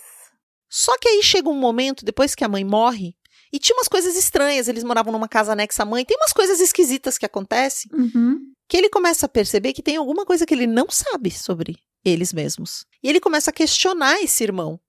[0.72, 3.13] Só que aí chega um momento, depois que a mãe morre,
[3.51, 6.61] e tinha umas coisas estranhas, eles moravam numa casa anexa à mãe, tem umas coisas
[6.61, 8.39] esquisitas que acontecem, Uhum.
[8.69, 12.32] que ele começa a perceber que tem alguma coisa que ele não sabe sobre eles
[12.32, 12.86] mesmos.
[13.03, 14.80] E ele começa a questionar esse irmão.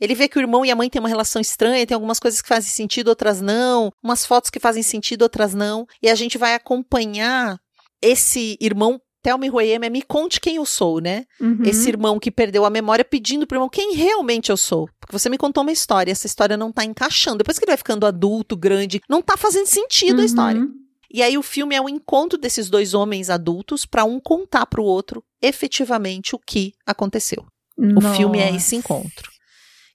[0.00, 2.40] Ele vê que o irmão e a mãe têm uma relação estranha, tem algumas coisas
[2.40, 6.38] que fazem sentido, outras não, umas fotos que fazem sentido, outras não, e a gente
[6.38, 7.58] vai acompanhar
[8.00, 9.00] esse irmão
[9.30, 11.24] I am, é me conte quem eu sou, né?
[11.40, 11.62] Uhum.
[11.64, 14.88] esse irmão que perdeu a memória pedindo pro irmão quem realmente eu sou.
[15.00, 17.38] Porque você me contou uma história, essa história não tá encaixando.
[17.38, 20.60] Depois que ele vai ficando adulto, grande, não tá fazendo sentido a história.
[20.60, 20.74] Uhum.
[21.14, 24.82] E aí o filme é o encontro desses dois homens adultos pra um contar pro
[24.82, 27.44] outro efetivamente o que aconteceu.
[27.76, 28.76] O filme é esse Nossa.
[28.76, 29.30] encontro.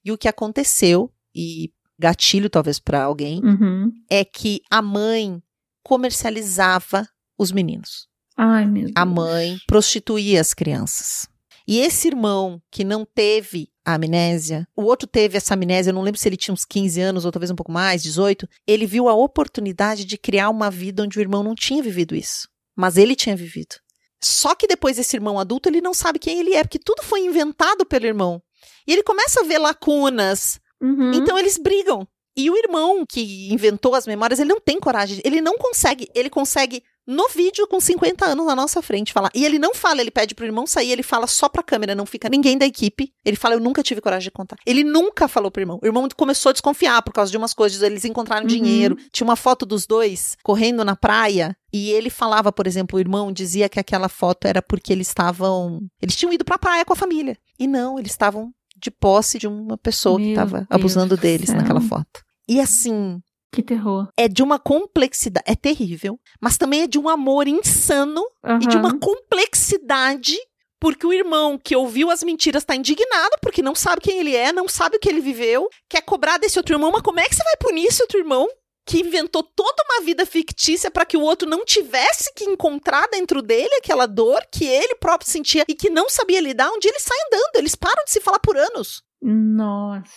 [0.05, 3.91] E o que aconteceu, e gatilho talvez pra alguém, Uhum.
[4.09, 5.41] é que a mãe
[5.83, 7.07] comercializava
[7.37, 8.07] os meninos.
[8.37, 8.93] Ai, meu Deus.
[8.95, 11.27] A mãe prostituía as crianças.
[11.67, 16.01] E esse irmão que não teve a amnésia, o outro teve essa amnésia, eu não
[16.01, 19.09] lembro se ele tinha uns 15 anos ou talvez um pouco mais, 18, ele viu
[19.09, 23.15] a oportunidade de criar uma vida onde o irmão não tinha vivido isso, mas ele
[23.15, 23.75] tinha vivido.
[24.23, 27.21] Só que depois esse irmão adulto, ele não sabe quem ele é, porque tudo foi
[27.21, 28.41] inventado pelo irmão.
[28.87, 31.11] E ele começa a ver lacunas, Uhum.
[31.13, 32.07] então eles brigam.
[32.35, 36.29] E o irmão que inventou as memórias, ele não tem coragem, ele não consegue, ele
[36.29, 39.31] consegue no vídeo com 50 anos na nossa frente falar.
[39.33, 42.05] E ele não fala, ele pede pro irmão sair, ele fala só pra câmera, não
[42.05, 43.13] fica ninguém da equipe.
[43.23, 44.57] Ele fala, eu nunca tive coragem de contar.
[44.65, 45.79] Ele nunca falou pro irmão.
[45.81, 48.47] O irmão começou a desconfiar por causa de umas coisas, eles encontraram uhum.
[48.47, 48.97] dinheiro.
[49.11, 53.31] Tinha uma foto dos dois correndo na praia e ele falava, por exemplo, o irmão
[53.31, 56.97] dizia que aquela foto era porque eles estavam, eles tinham ido pra praia com a
[56.97, 57.37] família.
[57.57, 61.57] E não, eles estavam de posse de uma pessoa Meu que estava abusando deles céu.
[61.57, 62.27] naquela foto.
[62.47, 63.21] E assim,
[63.57, 64.07] que terror.
[64.15, 65.43] É de uma complexidade.
[65.47, 66.19] É terrível.
[66.39, 68.59] Mas também é de um amor insano uhum.
[68.61, 70.37] e de uma complexidade.
[70.79, 74.53] Porque o irmão que ouviu as mentiras tá indignado porque não sabe quem ele é,
[74.53, 76.91] não sabe o que ele viveu, quer cobrar desse outro irmão.
[76.91, 78.47] Mas como é que você vai punir esse outro irmão?
[78.89, 83.41] que inventou toda uma vida fictícia para que o outro não tivesse que encontrar dentro
[83.41, 86.99] dele aquela dor que ele próprio sentia e que não sabia lidar, um dia ele
[87.01, 89.03] sai andando, eles param de se falar por anos.
[89.21, 90.09] Nossa.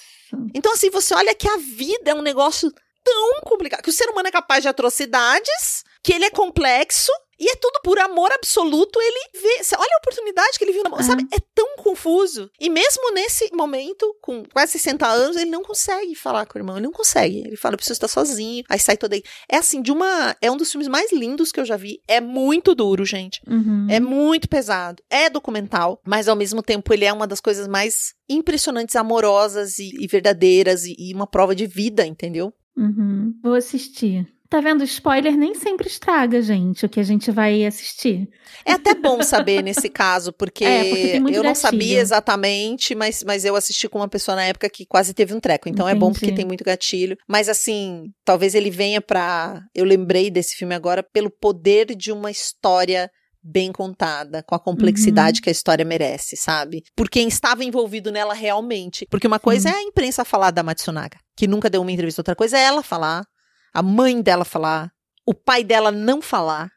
[0.54, 2.72] Então, assim, você olha que a vida é um negócio
[3.04, 3.82] tão complicado.
[3.82, 7.12] Que o ser humano é capaz de atrocidades, que ele é complexo.
[7.42, 9.62] E é tudo por amor absoluto, ele vê.
[9.78, 11.26] Olha a oportunidade que ele viu na mão, sabe?
[11.32, 12.50] É tão confuso.
[12.60, 16.76] E mesmo nesse momento, com quase 60 anos, ele não consegue falar com o irmão.
[16.76, 17.38] Ele não consegue.
[17.38, 18.62] Ele fala, eu preciso estar sozinho.
[18.68, 19.22] Aí sai todo aí.
[19.50, 20.36] É assim, de uma.
[20.42, 22.02] É um dos filmes mais lindos que eu já vi.
[22.06, 23.40] É muito duro, gente.
[23.48, 23.86] Uhum.
[23.88, 25.02] É muito pesado.
[25.08, 29.90] É documental, mas ao mesmo tempo ele é uma das coisas mais impressionantes, amorosas e,
[29.98, 32.52] e verdadeiras e, e uma prova de vida, entendeu?
[32.76, 33.34] Uhum.
[33.42, 34.26] Vou assistir.
[34.50, 34.82] Tá vendo?
[34.82, 38.28] Spoiler nem sempre estraga, gente, o que a gente vai assistir.
[38.66, 41.42] É até bom saber nesse caso, porque, é, porque eu gatilho.
[41.44, 45.32] não sabia exatamente, mas, mas eu assisti com uma pessoa na época que quase teve
[45.32, 45.68] um treco.
[45.68, 45.96] Então Entendi.
[45.96, 47.16] é bom porque tem muito gatilho.
[47.28, 49.62] Mas assim, talvez ele venha pra.
[49.72, 53.08] Eu lembrei desse filme agora pelo poder de uma história
[53.42, 55.44] bem contada, com a complexidade uhum.
[55.44, 56.82] que a história merece, sabe?
[56.94, 59.06] Por quem estava envolvido nela realmente.
[59.10, 62.36] Porque uma coisa é a imprensa falar da Matsunaga, que nunca deu uma entrevista, outra
[62.36, 63.24] coisa é ela falar,
[63.72, 64.90] a mãe dela falar,
[65.26, 66.70] o pai dela não falar.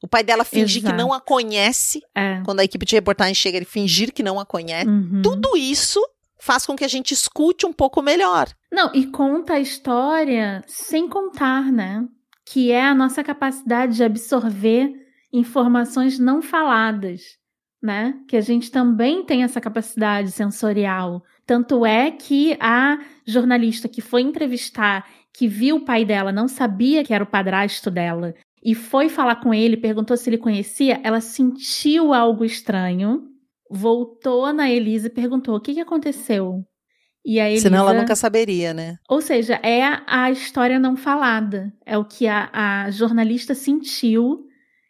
[0.00, 0.94] O pai dela fingir Exato.
[0.94, 2.00] que não a conhece.
[2.14, 2.40] É.
[2.44, 4.88] Quando a equipe de reportagem chega, ele fingir que não a conhece.
[4.88, 5.22] Uhum.
[5.22, 6.00] Tudo isso
[6.40, 8.48] faz com que a gente escute um pouco melhor.
[8.70, 12.04] Não, e conta a história sem contar, né?
[12.46, 14.92] Que é a nossa capacidade de absorver
[15.32, 17.36] informações não faladas,
[17.82, 18.14] né?
[18.28, 21.22] Que a gente também tem essa capacidade sensorial.
[21.46, 27.04] Tanto é que a jornalista que foi entrevistar, que viu o pai dela, não sabia
[27.04, 31.20] que era o padrasto dela, e foi falar com ele, perguntou se ele conhecia, ela
[31.20, 33.22] sentiu algo estranho,
[33.70, 36.64] voltou na Elisa e perguntou: o que, que aconteceu?
[37.24, 37.62] E a Elisa...
[37.62, 38.96] Senão ela nunca saberia, né?
[39.08, 41.72] Ou seja, é a história não falada.
[41.84, 44.47] É o que a, a jornalista sentiu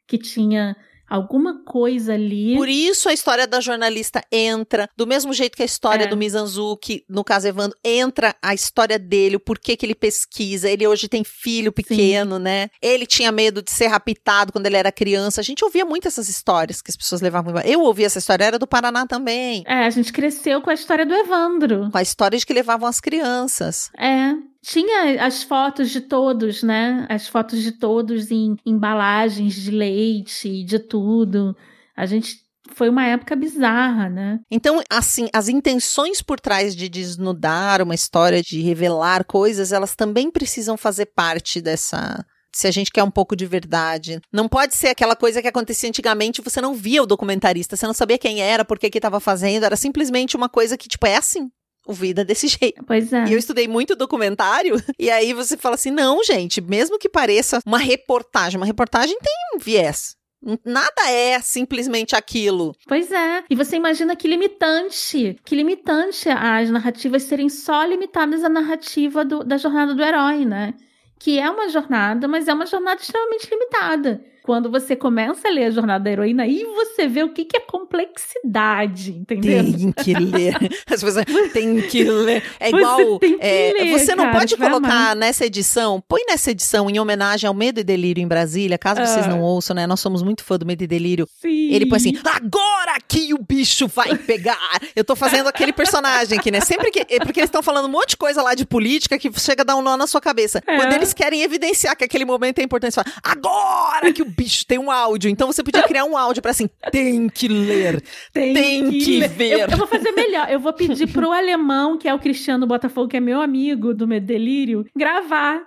[0.08, 0.74] que tinha
[1.08, 2.54] alguma coisa ali.
[2.54, 6.06] Por isso a história da jornalista entra, do mesmo jeito que a história é.
[6.06, 10.68] do Mizanzuki, no caso Evandro, entra a história dele, o porquê que ele pesquisa.
[10.68, 12.42] Ele hoje tem filho pequeno, Sim.
[12.42, 12.68] né?
[12.82, 15.40] Ele tinha medo de ser raptado quando ele era criança.
[15.40, 17.54] A gente ouvia muito essas histórias que as pessoas levavam.
[17.64, 19.64] Eu ouvia essa história, era do Paraná também.
[19.66, 21.90] É, a gente cresceu com a história do Evandro.
[21.90, 23.90] Com a história de que levavam as crianças.
[23.98, 27.06] É tinha as fotos de todos, né?
[27.08, 31.56] As fotos de todos em embalagens de leite, de tudo.
[31.96, 32.36] A gente
[32.74, 34.40] foi uma época bizarra, né?
[34.50, 40.30] Então, assim, as intenções por trás de desnudar uma história, de revelar coisas, elas também
[40.30, 44.20] precisam fazer parte dessa se a gente quer um pouco de verdade.
[44.32, 47.94] Não pode ser aquela coisa que acontecia antigamente, você não via o documentarista, você não
[47.94, 51.16] sabia quem era, por que que estava fazendo, era simplesmente uma coisa que, tipo, é
[51.16, 51.50] assim
[51.92, 52.84] vida desse jeito.
[52.84, 53.24] Pois é.
[53.26, 57.60] E eu estudei muito documentário, e aí você fala assim: não, gente, mesmo que pareça
[57.66, 60.16] uma reportagem, uma reportagem tem um viés.
[60.64, 62.72] Nada é simplesmente aquilo.
[62.86, 63.42] Pois é.
[63.50, 69.42] E você imagina que limitante, que limitante as narrativas serem só limitadas à narrativa do,
[69.42, 70.74] da jornada do herói, né?
[71.18, 75.64] Que é uma jornada, mas é uma jornada extremamente limitada quando você começa a ler
[75.64, 79.62] a Jornada da Heroína, aí você vê o que, que é complexidade, entendeu?
[79.62, 80.56] Tem que ler.
[80.88, 82.42] As pessoas tem que ler.
[82.58, 82.96] É igual.
[82.96, 87.46] Você, é, ler, você não cara, pode colocar nessa edição, põe nessa edição em homenagem
[87.46, 89.28] ao Medo e Delírio em Brasília, caso vocês ah.
[89.28, 89.86] não ouçam, né?
[89.86, 91.28] Nós somos muito fã do Medo e Delírio.
[91.42, 91.70] Sim.
[91.70, 94.80] Ele põe assim: agora que o bicho vai pegar.
[94.96, 96.60] Eu tô fazendo aquele personagem aqui, né?
[96.60, 97.00] Sempre que.
[97.00, 99.64] É porque eles estão falando um monte de coisa lá de política que chega a
[99.66, 100.62] dar um nó na sua cabeça.
[100.66, 100.76] É.
[100.78, 104.64] Quando eles querem evidenciar que aquele momento é importante, você fala, agora que o bicho,
[104.64, 105.28] tem um áudio.
[105.28, 108.00] Então você podia criar um áudio para assim, tem que ler,
[108.32, 109.52] tem, tem que, que ver.
[109.52, 110.48] Eu, eu, vou fazer melhor.
[110.50, 114.06] Eu vou pedir pro alemão, que é o Cristiano Botafogo, que é meu amigo do
[114.06, 115.60] meu delírio, gravar.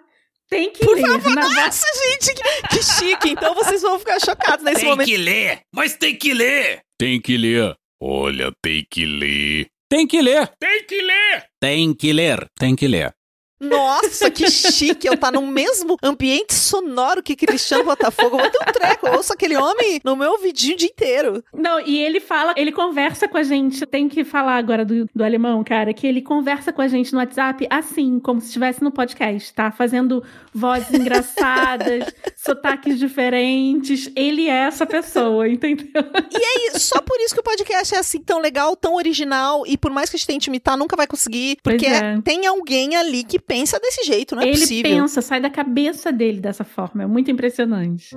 [0.49, 1.21] Tem que Por ler.
[1.21, 3.29] Favor, nossa, gente, que, que, chique.
[3.29, 5.07] Então vocês vão ficar chocados nesse tem momento.
[5.07, 6.81] Tem que ler, mas tem que ler.
[6.97, 7.75] Tem que ler.
[8.01, 9.67] Olha, tem que ler.
[9.89, 10.51] Tem que ler.
[10.59, 11.43] Tem que ler.
[11.59, 12.47] Tem que ler.
[12.57, 13.13] Tem que ler.
[13.61, 18.37] Nossa, que chique eu tá no mesmo ambiente sonoro que Cristiano Botafogo.
[18.37, 21.43] Eu vou ter um treco, eu ouço aquele homem no meu ouvidinho o dia inteiro.
[21.53, 23.85] Não, e ele fala, ele conversa com a gente.
[23.85, 27.19] Tem que falar agora do, do alemão, cara, que ele conversa com a gente no
[27.19, 29.71] WhatsApp assim, como se estivesse no podcast, tá?
[29.71, 30.23] Fazendo
[30.53, 34.11] vozes engraçadas, sotaques diferentes.
[34.15, 36.03] Ele é essa pessoa, entendeu?
[36.31, 39.77] E aí, só por isso que o podcast é assim tão legal, tão original, e
[39.77, 42.19] por mais que a gente tente imitar, nunca vai conseguir, porque é.
[42.21, 44.91] tem alguém ali que pensa desse jeito, não é ele possível.
[44.91, 47.03] pensa, sai da cabeça dele dessa forma.
[47.03, 48.15] É muito impressionante.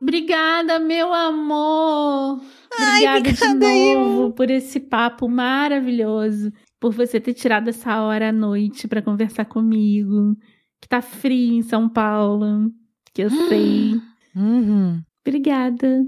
[0.00, 2.40] Obrigada, meu amor.
[2.78, 6.52] Ai, Obrigada de obrigada, novo por esse papo maravilhoso.
[6.78, 10.36] Por você ter tirado essa hora à noite para conversar comigo.
[10.80, 12.70] Que tá frio em São Paulo.
[13.12, 13.94] Que eu sei.
[14.34, 15.02] Uhum.
[15.26, 16.04] Obrigada.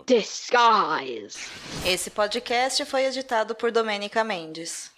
[0.06, 1.38] Disguise.
[1.86, 4.92] Esse podcast foi editado por Domênica Mendes.